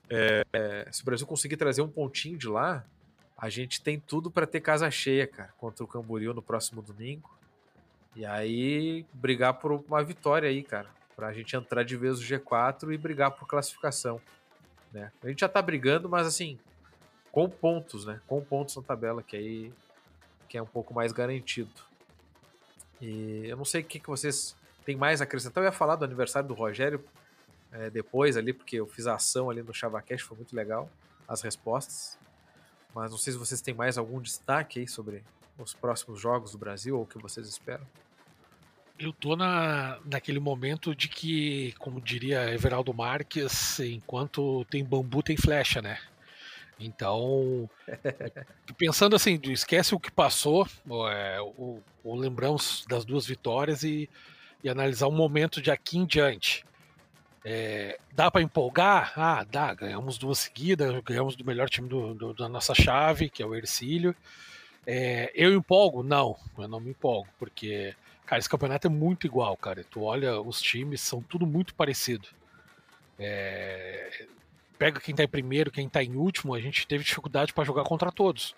[0.09, 2.85] É, é, se o Brasil conseguir trazer um pontinho de lá,
[3.37, 7.31] a gente tem tudo para ter casa cheia, cara, contra o Camboriú no próximo domingo.
[8.15, 12.93] E aí brigar por uma vitória aí, cara, pra gente entrar de vez no G4
[12.93, 14.21] e brigar por classificação,
[14.93, 15.13] né?
[15.23, 16.59] A gente já tá brigando, mas assim,
[17.31, 18.21] com pontos, né?
[18.27, 19.73] Com pontos na tabela, que aí
[20.49, 21.71] que é um pouco mais garantido.
[23.01, 25.63] E eu não sei o que, que vocês têm mais a acrescentar.
[25.63, 27.05] Eu ia falar do aniversário do Rogério
[27.73, 30.89] é, depois ali, porque eu fiz a ação ali no ChavaCast, foi muito legal
[31.29, 32.17] as respostas.
[32.97, 35.23] Mas não sei se vocês têm mais algum destaque aí sobre
[35.59, 37.87] os próximos jogos do Brasil ou o que vocês esperam.
[38.99, 45.37] Eu tô na, naquele momento de que, como diria Everaldo Marques, enquanto tem bambu tem
[45.37, 45.99] flecha, né?
[46.81, 47.69] Então,
[48.79, 54.09] pensando assim, esquece o que passou, ou, é, ou, ou, lembramos das duas vitórias e,
[54.65, 56.65] e, analisar o momento de aqui em diante.
[57.49, 59.13] É, dá para empolgar?
[59.15, 59.73] Ah, dá.
[59.73, 63.55] Ganhamos duas seguidas, ganhamos do melhor time do, do, da nossa chave, que é o
[63.55, 64.17] Ercílio.
[64.85, 66.03] É, eu empolgo?
[66.03, 67.95] Não, eu não me empolgo, porque,
[68.27, 69.85] cara, esse campeonato é muito igual, cara.
[69.89, 72.27] Tu olha, os times são tudo muito parecido.
[73.17, 74.27] É,
[74.77, 77.85] pega quem tá em primeiro, quem tá em último, a gente teve dificuldade para jogar
[77.85, 78.57] contra todos.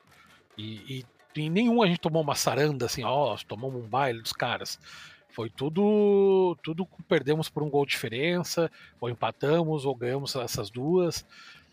[0.57, 1.05] E,
[1.37, 4.81] e em nenhum a gente tomou uma saranda assim, ó, tomamos um baile dos caras.
[5.31, 11.25] Foi tudo, tudo perdemos por um gol de diferença, ou empatamos, ou ganhamos essas duas.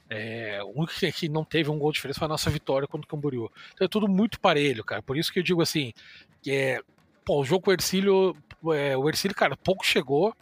[0.09, 3.05] É, o único que não teve um gol de diferença foi a nossa vitória contra
[3.05, 3.51] o Camboriú.
[3.73, 5.01] Então é tudo muito parelho, cara.
[5.01, 5.93] Por isso que eu digo assim,
[6.41, 6.81] que é,
[7.23, 8.35] pô, o jogo com o Ercílio,
[8.73, 10.35] é, o Ercílio, cara, pouco chegou.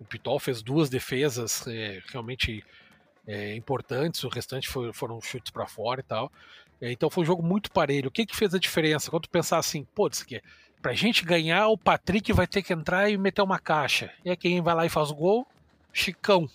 [0.00, 2.64] O Pitol fez duas defesas é, realmente
[3.26, 6.30] é, importantes, o restante foi, foram chutes para fora e tal.
[6.80, 8.08] É, então foi um jogo muito parelho.
[8.08, 9.10] O que que fez a diferença?
[9.10, 10.42] Quando tu pensar assim, pô, isso aqui,
[10.84, 14.12] Pra gente ganhar, o Patrick vai ter que entrar e meter uma caixa.
[14.22, 15.46] E aí quem vai lá e faz o gol?
[15.90, 16.46] Chicão.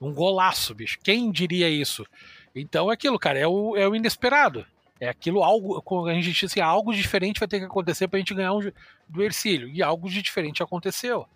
[0.00, 0.96] Um golaço, bicho.
[1.02, 2.06] Quem diria isso?
[2.54, 4.64] Então é aquilo, cara, é o, é o inesperado.
[5.00, 8.32] É aquilo, algo, como a gente disse, algo diferente vai ter que acontecer pra gente
[8.32, 8.60] ganhar um,
[9.08, 9.68] do Ercílio.
[9.70, 11.26] E algo de diferente aconteceu.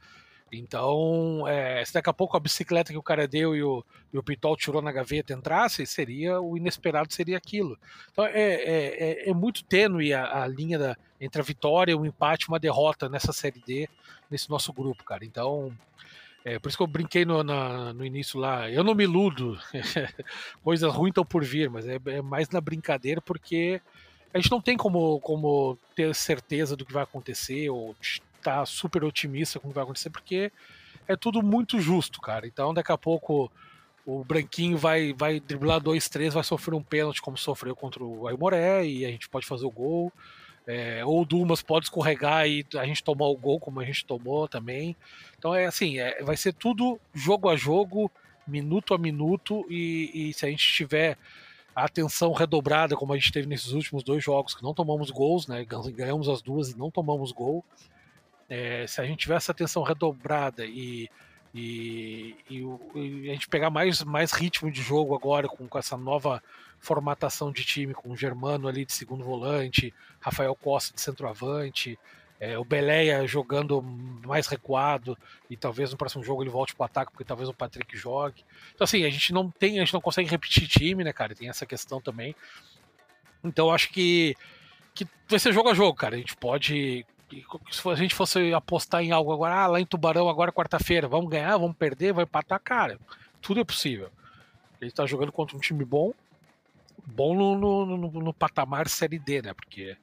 [0.53, 4.19] Então, é, se daqui a pouco a bicicleta que o cara deu e o, e
[4.19, 7.77] o Pitol tirou na gaveta entrasse, seria o inesperado seria aquilo.
[8.13, 12.07] Então, é, é, é, é muito tênue a, a linha da, entre a vitória, o
[12.07, 13.89] empate, uma derrota nessa série D,
[14.31, 15.25] nesse nosso grupo, cara.
[15.25, 15.77] Então,
[16.45, 18.71] é por isso que eu brinquei no, na, no início lá.
[18.71, 19.59] Eu não me iludo,
[20.63, 23.81] coisas ruins estão por vir, mas é, é mais na brincadeira porque
[24.33, 27.97] a gente não tem como, como ter certeza do que vai acontecer ou
[28.47, 30.53] tá super otimista com o que vai acontecer, porque
[31.09, 32.47] é tudo muito justo, cara.
[32.47, 33.51] Então daqui a pouco
[34.07, 38.29] o Branquinho vai, vai driblar dois, três, vai sofrer um pênalti como sofreu contra o
[38.29, 40.13] Aimoré e a gente pode fazer o gol.
[40.65, 44.05] É, ou o Dumas pode escorregar e a gente tomar o gol como a gente
[44.05, 44.95] tomou também.
[45.37, 48.11] Então é assim, é, vai ser tudo jogo a jogo,
[48.47, 51.19] minuto a minuto, e, e se a gente tiver
[51.75, 55.47] a atenção redobrada, como a gente teve nesses últimos dois jogos, que não tomamos gols,
[55.47, 55.65] né?
[55.65, 57.65] Ganhamos as duas e não tomamos gol
[58.49, 61.09] é, se a gente tiver essa atenção redobrada e,
[61.55, 62.63] e, e,
[62.95, 66.43] e, a gente pegar mais, mais ritmo de jogo agora com, com essa nova
[66.79, 71.99] formatação de time, com o Germano ali de segundo volante, Rafael Costa de centroavante,
[72.39, 75.17] é, o Beleia jogando mais recuado
[75.49, 78.45] e talvez no próximo jogo ele volte para o ataque porque talvez o Patrick jogue.
[78.75, 81.35] Então assim, a gente não tem, a gente não consegue repetir time, né, cara?
[81.35, 82.37] Tem essa questão também.
[83.43, 84.37] Então acho que
[84.95, 86.15] que vai ser jogo a jogo, cara.
[86.15, 87.05] A gente pode
[87.71, 91.31] se a gente fosse apostar em algo agora, ah, lá em Tubarão, agora quarta-feira, vamos
[91.31, 92.99] ganhar, vamos perder, vai empatar, cara,
[93.41, 94.11] tudo é possível.
[94.81, 96.13] Ele está jogando contra um time bom,
[97.05, 99.55] bom no, no, no, no patamar Série D, né?
[99.55, 99.97] Porque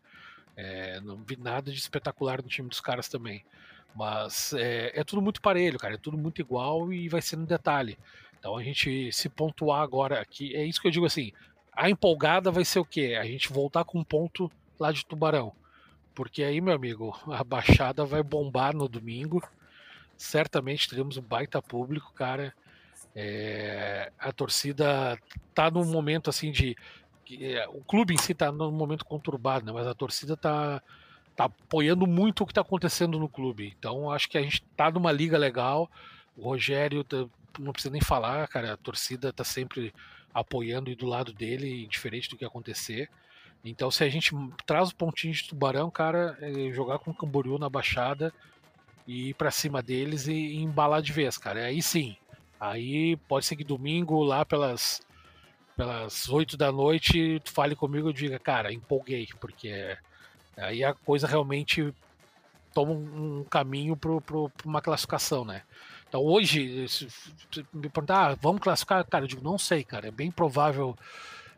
[0.55, 3.43] é, não vi nada de espetacular no time dos caras também.
[3.95, 5.95] Mas é, é, tudo muito parelho, cara.
[5.95, 7.97] É tudo muito igual e vai ser no detalhe.
[8.39, 10.55] Então a gente se pontuar agora aqui.
[10.55, 11.31] É isso que eu digo assim.
[11.71, 13.17] A empolgada vai ser o quê?
[13.19, 15.53] A gente voltar com um ponto lá de Tubarão.
[16.15, 19.41] Porque aí, meu amigo, a baixada vai bombar no domingo.
[20.15, 22.54] Certamente teremos um baita público, cara.
[23.15, 25.17] É, a torcida
[25.54, 26.76] tá num momento assim de.
[27.32, 29.71] É, o clube em si tá num momento conturbado, né?
[29.71, 30.82] Mas a torcida tá,
[31.36, 33.73] tá apoiando muito o que tá acontecendo no clube.
[33.78, 35.89] Então acho que a gente tá numa liga legal.
[36.38, 37.26] O Rogério, tá,
[37.60, 38.73] não precisa nem falar, cara.
[38.73, 39.93] A torcida tá sempre
[40.34, 43.10] apoiando e do lado dele, indiferente do que acontecer.
[43.63, 47.58] Então, se a gente traz o pontinho de tubarão, cara, é jogar com o Camboriú
[47.58, 48.34] na baixada
[49.08, 51.65] e ir pra cima deles e, embalar de vez, cara.
[51.65, 52.17] Aí sim,
[52.63, 55.02] Aí pode ser que domingo, lá pelas
[55.76, 59.97] pelas 8 da noite, tu fale comigo e diga, cara, empolguei, porque
[60.56, 61.93] aí a coisa realmente
[62.73, 64.12] toma um caminho para
[64.63, 65.63] uma classificação, né?
[66.08, 67.08] Então hoje, se
[67.73, 70.95] me perguntar, ah, vamos classificar, cara, eu digo, não sei, cara, é bem provável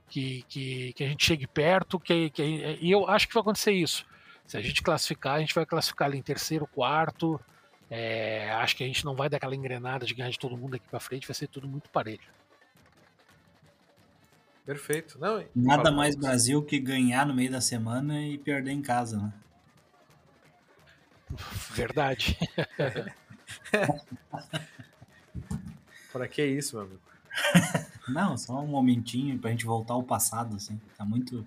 [0.10, 2.44] que, que, que a gente chegue perto, que, que,
[2.82, 4.06] e eu acho que vai acontecer isso.
[4.46, 7.40] Se a gente classificar, a gente vai classificar ali em terceiro, quarto,
[7.90, 10.76] é, acho que a gente não vai dar aquela engrenada de ganhar de todo mundo
[10.76, 12.20] aqui para frente, vai ser tudo muito parelho.
[14.66, 15.20] Perfeito.
[15.20, 19.34] Não, Nada mais Brasil que ganhar no meio da semana e perder em casa, né?
[21.76, 22.38] Verdade.
[26.12, 27.02] Para que isso, meu amigo?
[28.08, 30.80] Não, só um momentinho pra gente voltar ao passado, assim.
[30.98, 31.46] Tá muito.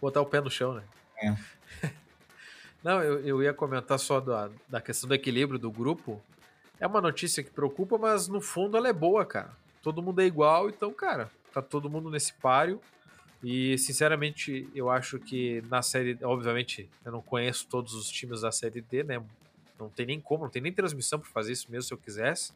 [0.00, 0.82] Botar o pé no chão, né?
[1.22, 1.36] É.
[2.82, 6.20] Não, eu, eu ia comentar só da, da questão do equilíbrio do grupo.
[6.78, 9.50] É uma notícia que preocupa, mas no fundo ela é boa, cara.
[9.82, 12.80] Todo mundo é igual, então, cara, tá todo mundo nesse páreo.
[13.42, 16.18] E, sinceramente, eu acho que na série.
[16.22, 19.22] Obviamente, eu não conheço todos os times da série D, né?
[19.78, 22.52] Não tem nem como, não tem nem transmissão para fazer isso mesmo se eu quisesse.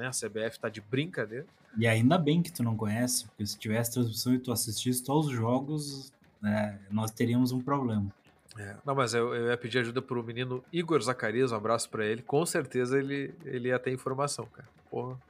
[0.00, 0.06] Né?
[0.06, 1.44] A CBF tá de brincadeira.
[1.76, 5.26] E ainda bem que tu não conhece, porque se tivesse transmissão e tu assistisse todos
[5.26, 6.10] os jogos,
[6.40, 8.10] né, nós teríamos um problema.
[8.58, 12.04] É, não, mas eu, eu, ia pedir ajuda pro menino Igor Zacarias, um abraço para
[12.04, 12.22] ele.
[12.22, 14.68] Com certeza ele, ele ia ter informação, cara.
[14.90, 15.20] Porra,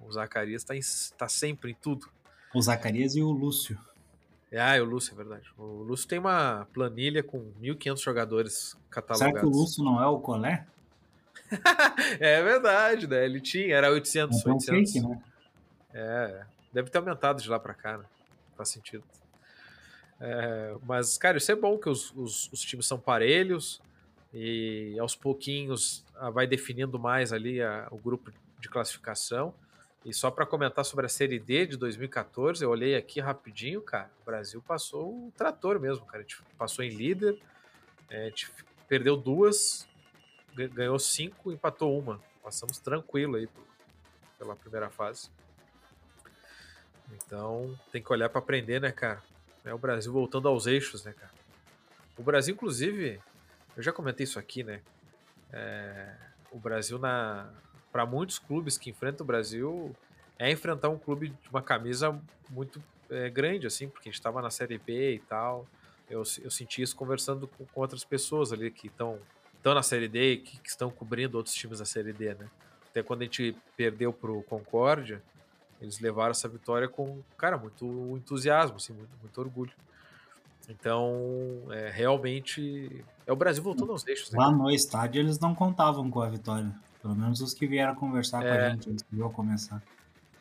[0.00, 0.80] o Zacarias tá, em,
[1.18, 2.08] tá sempre em tudo.
[2.54, 3.76] O Zacarias e o Lúcio.
[4.50, 5.50] É, ah, é o Lúcio, é verdade.
[5.58, 9.40] O Lúcio tem uma planilha com 1.500 jogadores catalogados.
[9.40, 10.64] Será que o Lúcio não é o Colé?
[12.20, 13.24] é verdade, né?
[13.24, 14.38] Ele tinha, era 800.
[14.38, 14.92] Então, 800.
[14.92, 15.22] Fake, né?
[15.94, 18.04] É, deve ter aumentado de lá para cá, né?
[18.56, 19.04] Faz sentido.
[20.20, 23.82] É, mas, cara, isso é bom que os, os, os, times são parelhos
[24.32, 29.54] e aos pouquinhos ah, vai definindo mais ali a, o grupo de classificação.
[30.04, 34.10] E só para comentar sobre a Série D de 2014, eu olhei aqui rapidinho, cara.
[34.22, 36.18] O Brasil passou o trator mesmo, cara.
[36.18, 37.36] A gente passou em líder,
[38.08, 38.48] é, a gente
[38.88, 39.86] perdeu duas,
[40.72, 42.20] ganhou cinco, empatou uma.
[42.42, 43.48] Passamos tranquilo aí
[44.38, 45.30] pela primeira fase.
[47.12, 49.22] Então tem que olhar para aprender, né, cara?
[49.64, 51.32] É o Brasil voltando aos eixos, né, cara?
[52.16, 53.20] O Brasil, inclusive,
[53.76, 54.80] eu já comentei isso aqui, né?
[55.52, 56.14] É,
[56.50, 57.52] o Brasil, na
[57.92, 59.96] para muitos clubes que enfrentam o Brasil,
[60.38, 64.42] é enfrentar um clube de uma camisa muito é, grande, assim, porque a gente estava
[64.42, 65.66] na Série B e tal.
[66.10, 69.18] Eu, eu senti isso conversando com, com outras pessoas ali que estão
[69.74, 72.48] na Série D e que, que, estão cobrindo outros times da Série D, né?
[72.90, 75.22] Até quando a gente perdeu pro Concórdia,
[75.80, 77.84] eles levaram essa vitória com, cara, muito
[78.16, 79.72] entusiasmo, assim, muito, muito orgulho.
[80.68, 84.30] Então, é, realmente, é o Brasil voltando aos eixos.
[84.32, 84.38] Né?
[84.38, 86.74] Lá no estádio eles não contavam com a vitória.
[87.00, 88.70] Pelo menos os que vieram conversar é, com a é.
[88.70, 89.82] gente antes de começar.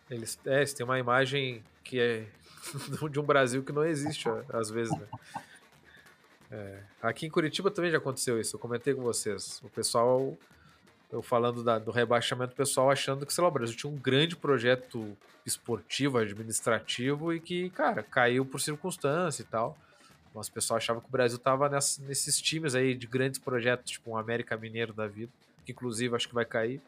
[0.09, 2.25] Eles, é, eles têm uma imagem que é
[3.11, 5.05] de um Brasil que não existe, às vezes, né?
[6.55, 9.61] É, aqui em Curitiba também já aconteceu isso, eu comentei com vocês.
[9.61, 10.37] O pessoal
[11.11, 14.35] eu falando da, do rebaixamento pessoal, achando que, sei lá, o Brasil tinha um grande
[14.35, 19.77] projeto esportivo, administrativo e que, cara, caiu por circunstância e tal.
[20.33, 23.91] Mas o pessoal achava que o Brasil tava nessa, nesses times aí de grandes projetos,
[23.91, 25.31] tipo um América Mineiro da vida,
[25.65, 26.81] que inclusive acho que vai cair.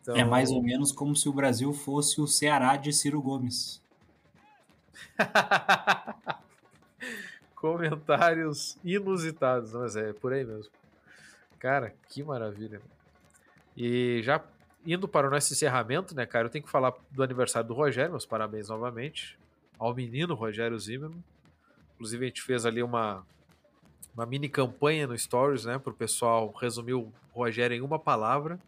[0.00, 0.16] Então...
[0.16, 3.82] É mais ou menos como se o Brasil fosse o Ceará de Ciro Gomes.
[7.64, 10.70] Comentários inusitados, mas é por aí mesmo.
[11.58, 12.78] Cara, que maravilha.
[13.74, 14.44] E já
[14.84, 18.10] indo para o nosso encerramento, né, cara, eu tenho que falar do aniversário do Rogério,
[18.10, 19.38] meus parabéns novamente
[19.78, 21.24] ao menino Rogério Zimmermann.
[21.94, 23.24] Inclusive a gente fez ali uma
[24.14, 25.78] uma mini campanha no Stories, né?
[25.78, 28.60] Para o pessoal resumir o Rogério em uma palavra.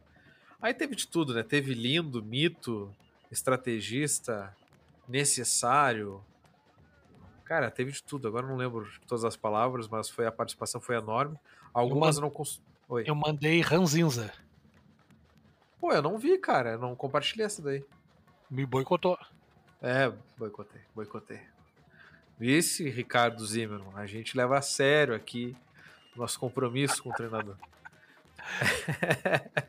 [0.59, 1.43] Aí teve de tudo, né?
[1.43, 2.91] Teve lindo, mito,
[3.31, 4.57] estrategista,
[5.07, 6.25] necessário.
[7.47, 8.27] Cara, teve de tudo.
[8.27, 11.39] Agora não lembro todas as palavras, mas foi a participação foi enorme.
[11.73, 12.61] Algumas eu, não cons...
[12.89, 13.05] Oi.
[13.07, 14.33] eu mandei ranzinza.
[15.81, 16.73] Pô, eu não vi, cara.
[16.73, 17.85] Eu não compartilhei essa daí.
[18.51, 19.17] Me boicotou.
[19.81, 21.41] É, boicotei, boicotei.
[22.39, 25.57] Vice Ricardo Zimmermann, a gente leva a sério aqui
[26.17, 27.57] nosso compromisso com o treinador.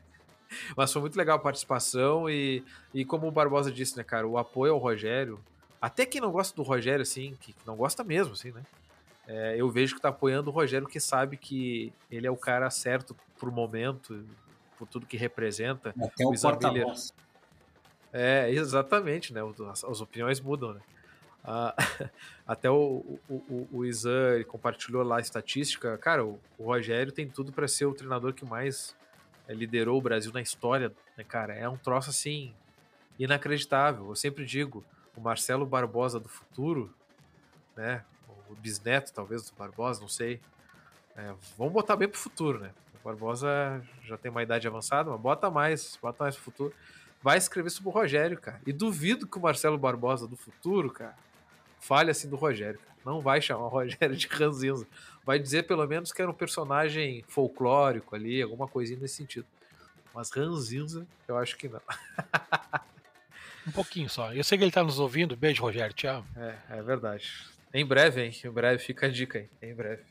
[0.76, 4.38] Mas foi muito legal a participação e, e como o Barbosa disse, né, cara, o
[4.38, 5.38] apoio ao Rogério,
[5.80, 8.62] até quem não gosta do Rogério, assim, que não gosta mesmo, assim, né?
[9.26, 12.70] É, eu vejo que tá apoiando o Rogério, que sabe que ele é o cara
[12.70, 14.24] certo pro momento,
[14.78, 15.90] por tudo que representa.
[15.90, 16.68] Até o, o porta
[18.12, 19.40] É, exatamente, né?
[19.70, 20.80] As, as opiniões mudam, né?
[21.44, 21.74] Ah,
[22.46, 25.96] até o, o, o, o Isan compartilhou lá a estatística.
[25.98, 28.96] Cara, o, o Rogério tem tudo para ser o treinador que mais
[29.46, 31.54] é, liderou o Brasil na história, né, cara?
[31.54, 32.54] É um troço assim
[33.18, 34.08] inacreditável.
[34.08, 34.84] Eu sempre digo,
[35.18, 36.94] o Marcelo Barbosa do futuro,
[37.76, 38.04] né?
[38.48, 40.40] O bisneto, talvez, do Barbosa, não sei.
[41.16, 42.70] É, vamos botar bem pro futuro, né?
[42.94, 46.74] O Barbosa já tem uma idade avançada, mas bota mais, bota mais pro futuro.
[47.20, 48.60] Vai escrever sobre o Rogério, cara.
[48.64, 51.16] E duvido que o Marcelo Barbosa do futuro, cara,
[51.80, 52.78] fale assim do Rogério.
[52.78, 52.96] Cara.
[53.04, 54.86] Não vai chamar o Rogério de Ranzinza.
[55.26, 59.46] Vai dizer pelo menos que era um personagem folclórico ali, alguma coisinha nesse sentido.
[60.14, 61.80] Mas Ranzinza, eu acho que não.
[63.68, 64.32] um pouquinho só.
[64.32, 65.36] Eu sei que ele tá nos ouvindo.
[65.36, 65.94] Beijo, Rogério.
[65.94, 66.24] Tchau.
[66.36, 67.32] É, é verdade.
[67.72, 68.32] Em breve, hein?
[68.44, 69.50] Em breve, fica a dica, hein?
[69.62, 70.02] Em breve.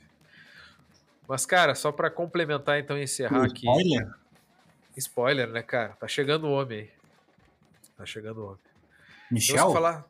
[1.27, 3.67] Mas, cara, só para complementar então e encerrar aqui.
[3.67, 4.09] Spoiler?
[4.95, 5.93] Spoiler, né, cara?
[5.93, 6.91] Tá chegando o homem aí.
[7.97, 8.59] Tá chegando o homem.
[9.29, 9.73] Michel?
[9.73, 10.05] falar.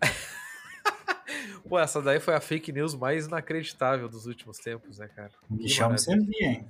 [1.66, 5.30] Pô, essa daí foi a fake news mais inacreditável dos últimos tempos, né, cara?
[5.48, 6.68] Michel me servia, hein?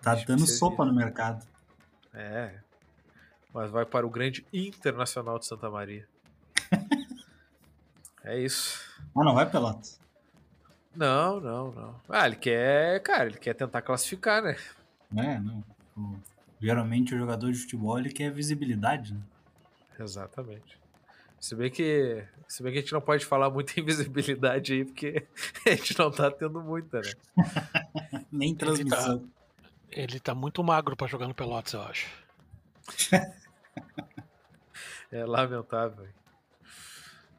[0.00, 1.46] Tá Michel dando sopa no mercado.
[2.14, 2.54] É.
[3.54, 6.08] Mas vai para o grande internacional de Santa Maria.
[8.24, 8.82] é isso.
[9.16, 10.00] Ah, não vai, Pelotas?
[10.94, 12.00] Não, não, não.
[12.08, 14.56] Ah, ele quer, cara, ele quer tentar classificar, né?
[15.16, 15.64] É, não.
[16.60, 19.20] Geralmente o jogador de futebol ele quer visibilidade, né?
[20.00, 20.76] Exatamente.
[21.38, 22.24] Se bem que.
[22.48, 25.26] Se bem que a gente não pode falar muito em visibilidade aí, porque
[25.66, 27.12] a gente não tá tendo muita, né?
[28.32, 29.14] Nem transmissão.
[29.14, 32.08] Ele tá, ele tá muito magro para jogar no Pelotas, eu acho.
[35.14, 36.06] É lamentável.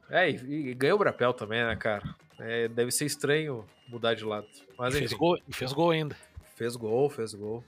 [0.10, 2.16] É, e, e ganhou o Brapel também, né, cara?
[2.40, 4.48] É, deve ser estranho mudar de lado.
[4.78, 6.16] Mas, e fez, gol, e fez gol ainda.
[6.56, 7.64] Fez gol, fez gol.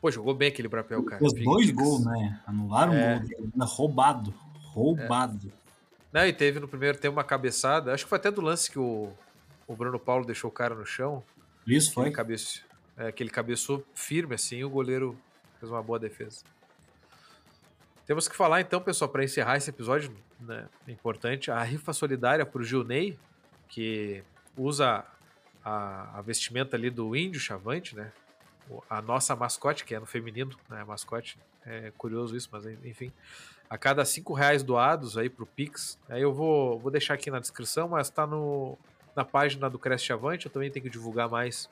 [0.00, 1.18] Pô, jogou bem aquele Brapel, cara.
[1.18, 2.40] Fez dois gols, né?
[2.46, 3.16] Anularam é.
[3.16, 3.66] um gol.
[3.66, 4.34] Roubado.
[4.72, 5.48] Roubado.
[5.48, 5.64] É.
[6.12, 7.92] Não, e teve no primeiro tempo uma cabeçada.
[7.92, 9.10] Acho que foi até do lance que o,
[9.66, 11.22] o Bruno Paulo deixou o cara no chão.
[11.66, 12.10] Isso foi.
[12.10, 12.64] Cabeço,
[12.96, 15.16] é, que ele cabeçou firme assim e o goleiro
[15.58, 16.44] fez uma boa defesa.
[18.06, 22.60] Temos que falar então, pessoal, para encerrar esse episódio, né, importante, a rifa solidária para
[22.60, 23.18] o Gilney,
[23.68, 24.22] que
[24.56, 25.04] usa
[25.64, 28.12] a, a, vestimenta ali do índio chavante, né?
[28.88, 30.84] A nossa mascote, que é no feminino, né?
[30.84, 31.38] mascote.
[31.66, 33.10] É curioso isso, mas enfim.
[33.68, 37.40] A cada cinco reais doados aí pro Pix, aí eu vou, vou deixar aqui na
[37.40, 38.78] descrição, mas tá no,
[39.16, 40.46] na página do Cresce Chavante.
[40.46, 41.68] Eu também tenho que divulgar mais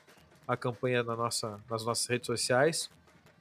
[0.48, 2.90] a campanha na nossa, nas nossas redes sociais.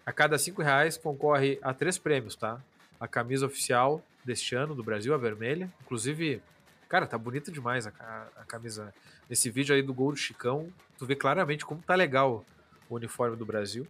[0.06, 2.62] A cada cinco reais concorre a três prêmios, tá?
[3.02, 5.70] A camisa oficial deste ano do Brasil, a vermelha.
[5.82, 6.42] Inclusive,
[6.92, 7.92] Cara, tá bonita demais a,
[8.36, 8.94] a, camisa.
[9.30, 12.44] Nesse vídeo aí do gol do Chicão, tu vê claramente como tá legal
[12.90, 13.88] o uniforme do Brasil.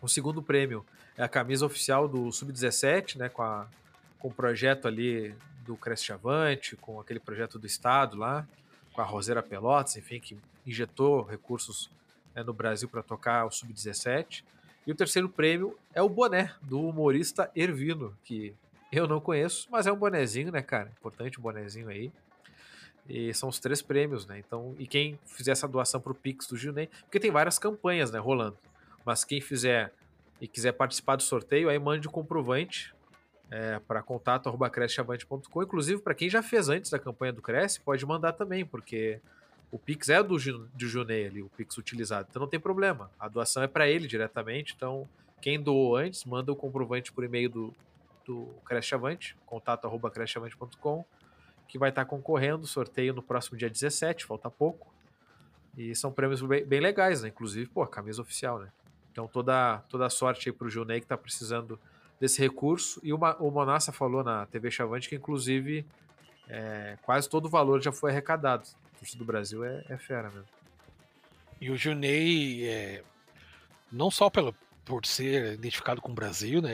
[0.00, 0.86] O segundo prêmio
[1.18, 3.66] é a camisa oficial do Sub-17, né, com, a,
[4.16, 5.34] com o projeto ali
[5.66, 8.46] do Cresce Chavante, com aquele projeto do Estado lá,
[8.92, 11.90] com a Roseira Pelotas, enfim, que injetou recursos
[12.32, 14.44] né, no Brasil para tocar o Sub-17.
[14.86, 18.54] E o terceiro prêmio é o boné do humorista Ervino, que
[18.90, 20.90] eu não conheço, mas é um bonezinho, né, cara?
[20.98, 22.10] Importante o um bonezinho aí.
[23.08, 24.38] E são os três prêmios, né?
[24.38, 28.18] Então, e quem fizer essa doação pro Pix do Gilney, porque tem várias campanhas, né,
[28.18, 28.56] rolando.
[29.04, 29.92] Mas quem fizer
[30.40, 32.94] e quiser participar do sorteio, aí mande o comprovante
[33.50, 35.62] é, para contato@crescechavante.com.
[35.62, 39.20] Inclusive, para quem já fez antes da campanha do Cresce, pode mandar também, porque
[39.70, 42.26] o Pix é do, do Junei ali, o Pix utilizado.
[42.28, 43.10] Então não tem problema.
[43.18, 44.74] A doação é para ele diretamente.
[44.76, 45.08] Então,
[45.40, 47.74] quem doou antes, manda o comprovante por e-mail do,
[48.26, 51.04] do Creschavante, contato.creschavante.com,
[51.68, 54.92] que vai estar concorrendo, sorteio no próximo dia 17, falta pouco.
[55.76, 57.28] E são prêmios bem, bem legais, né?
[57.28, 58.68] Inclusive, pô, camisa oficial, né?
[59.12, 61.78] Então toda, toda a sorte aí pro Junei que tá precisando
[62.20, 63.00] desse recurso.
[63.02, 65.86] E uma, o Monassa falou na TV Chavante que, inclusive,
[66.48, 68.68] é, quase todo o valor já foi arrecadado.
[69.00, 70.48] Curso do Brasil é, é fera mesmo.
[71.60, 73.02] E o Junei, é,
[73.90, 76.72] não só pelo, por ser identificado com o Brasil, né?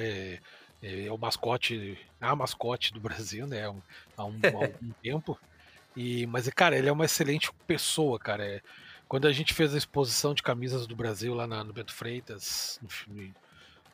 [0.82, 3.64] É, é o mascote, a mascote do Brasil, né?
[3.64, 3.82] Há um,
[4.16, 5.38] há um, há um tempo.
[5.96, 8.44] E, mas, cara, ele é uma excelente pessoa, cara.
[8.44, 8.60] É,
[9.08, 12.78] quando a gente fez a exposição de camisas do Brasil lá na, no Bento Freitas,
[13.08, 13.32] no,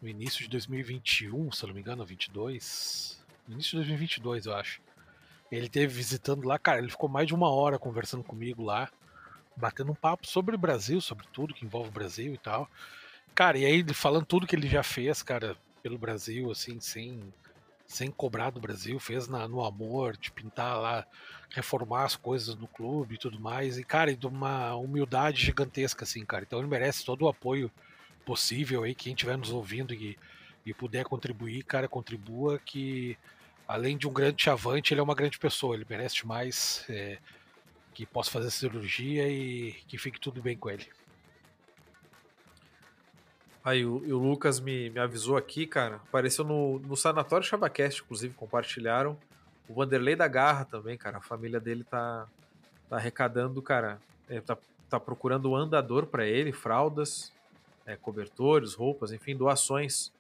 [0.01, 3.23] no, início de 2021, se não me engano, 22.
[3.47, 4.81] No início de 2022, eu acho.
[5.53, 8.89] Ele teve visitando lá, cara, ele ficou mais de uma hora conversando comigo lá,
[9.55, 12.69] batendo um papo sobre o Brasil, sobre tudo que envolve o Brasil e tal.
[13.35, 17.21] Cara, e aí falando tudo que ele já fez, cara, pelo Brasil, assim, sem
[17.87, 21.07] sem cobrar do Brasil, fez na, no amor, de pintar lá,
[21.51, 23.77] reformar as coisas no clube e tudo mais.
[23.77, 26.43] E, cara, e de uma humildade gigantesca, assim, cara.
[26.43, 27.71] Então ele merece todo o apoio
[28.25, 30.17] possível aí, quem estiver nos ouvindo e,
[30.65, 33.19] e puder contribuir, cara, contribua que
[33.73, 37.17] além de um grande chavante, ele é uma grande pessoa, ele merece mais é,
[37.95, 40.87] que possa fazer cirurgia e que fique tudo bem com ele.
[43.65, 45.97] Aí o, o Lucas me, me avisou aqui, cara.
[45.97, 49.17] Apareceu no, no Sanatório Chabacast, inclusive, compartilharam.
[49.67, 51.17] O Vanderlei da Garra também, cara.
[51.17, 52.29] A família dele tá,
[52.91, 53.99] tá arrecadando, cara.
[54.29, 54.59] É, tá,
[54.91, 57.33] tá procurando um andador para ele, fraldas,
[57.87, 60.13] é, cobertores, roupas, enfim, doações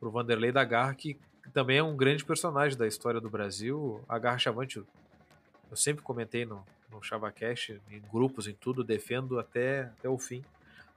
[0.00, 1.16] pro Vanderlei da Garra, que
[1.58, 4.00] também é um grande personagem da história do Brasil.
[4.08, 9.90] A Garra Chavante, eu sempre comentei no, no Chavacast, em grupos, em tudo, defendo até,
[9.98, 10.44] até o fim,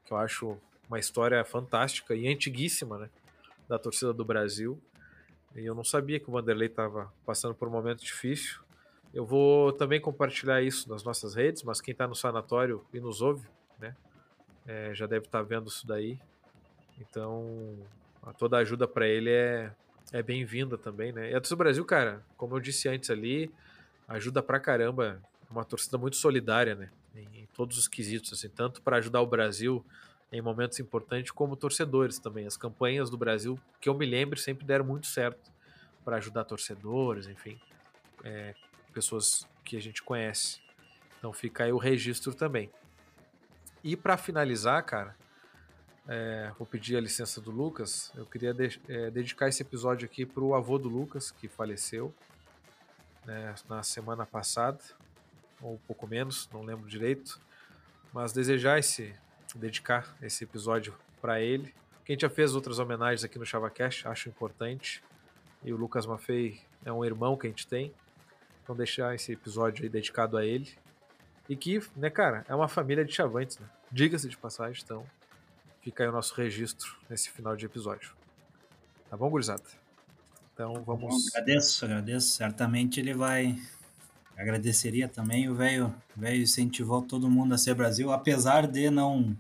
[0.06, 0.56] que eu acho
[0.88, 3.10] uma história fantástica e antiguíssima, né?
[3.68, 4.80] Da torcida do Brasil.
[5.56, 8.62] E eu não sabia que o Vanderlei estava passando por um momento difícil.
[9.12, 13.20] Eu vou também compartilhar isso nas nossas redes, mas quem está no sanatório e nos
[13.20, 13.48] ouve,
[13.80, 13.96] né?
[14.68, 16.20] É, já deve estar tá vendo isso daí.
[17.00, 17.80] Então,
[18.38, 19.74] toda ajuda para ele é,
[20.12, 21.32] é bem-vinda também, né?
[21.32, 23.52] E a torcida do Brasil, cara, como eu disse antes ali,
[24.08, 25.22] ajuda pra caramba.
[25.50, 26.90] É uma torcida muito solidária, né?
[27.16, 29.86] Em, em todos os quesitos, assim, tanto para ajudar o Brasil
[30.32, 32.46] em momentos importantes, como torcedores também.
[32.48, 35.52] As campanhas do Brasil, que eu me lembro, sempre deram muito certo
[36.06, 37.60] para ajudar torcedores, enfim,
[38.24, 38.56] é,
[38.94, 40.62] pessoas que a gente conhece.
[41.18, 42.70] Então fica aí o registro também.
[43.84, 45.16] E para finalizar, cara,
[46.08, 48.12] é, vou pedir a licença do Lucas.
[48.16, 52.14] Eu queria de, é, dedicar esse episódio aqui para o avô do Lucas, que faleceu
[53.26, 54.80] né, na semana passada,
[55.62, 57.40] ou um pouco menos, não lembro direito.
[58.14, 59.14] Mas desejar esse
[59.56, 61.74] dedicar esse episódio para ele.
[62.06, 65.04] Quem já fez outras homenagens aqui no ChavaCast, acho importante.
[65.64, 67.94] E o Lucas Maffei é um irmão que a gente tem.
[68.64, 70.74] Então deixar esse episódio aí dedicado a ele.
[71.50, 73.68] E que, né, cara, é uma família de chavantes, né?
[73.92, 75.06] Diga-se de passagem, então
[75.82, 78.14] fica aí o nosso registro nesse final de episódio.
[79.10, 79.64] Tá bom, gurizada?
[80.54, 81.02] Então vamos.
[81.02, 82.30] Bom, agradeço, agradeço.
[82.30, 83.58] Certamente ele vai
[84.38, 85.50] agradeceria também.
[85.50, 89.36] O velho incentivou todo mundo a ser Brasil, apesar de não.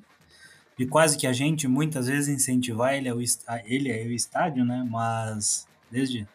[0.77, 3.19] de quase que a gente muitas vezes incentivar ele ao,
[3.65, 4.85] ele ao estádio, né?
[4.89, 6.27] Mas desde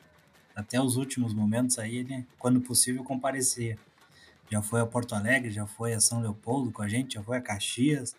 [0.54, 3.78] até os últimos momentos aí, ele, quando possível, comparecia.
[4.50, 7.36] Já foi a Porto Alegre, já foi a São Leopoldo com a gente, já foi
[7.36, 8.16] a Caxias,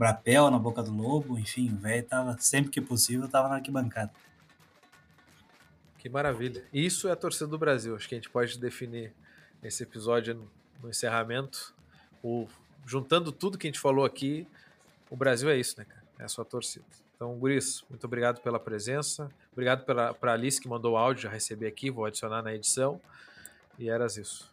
[0.00, 4.10] Brapel na Boca do Lobo, enfim, o velho tava, sempre que possível, tava na arquibancada.
[5.98, 6.64] Que maravilha.
[6.72, 9.12] Isso é a torcida do Brasil, acho que a gente pode definir
[9.62, 10.48] esse episódio
[10.82, 11.74] no encerramento.
[12.24, 12.48] O,
[12.86, 14.48] juntando tudo que a gente falou aqui,
[15.10, 16.02] o Brasil é isso, né, cara?
[16.18, 16.86] É a sua torcida.
[17.14, 19.30] Então, Guris, muito obrigado pela presença.
[19.52, 22.98] Obrigado pela, pra Alice que mandou o áudio, já recebi aqui, vou adicionar na edição.
[23.78, 24.50] E eras isso.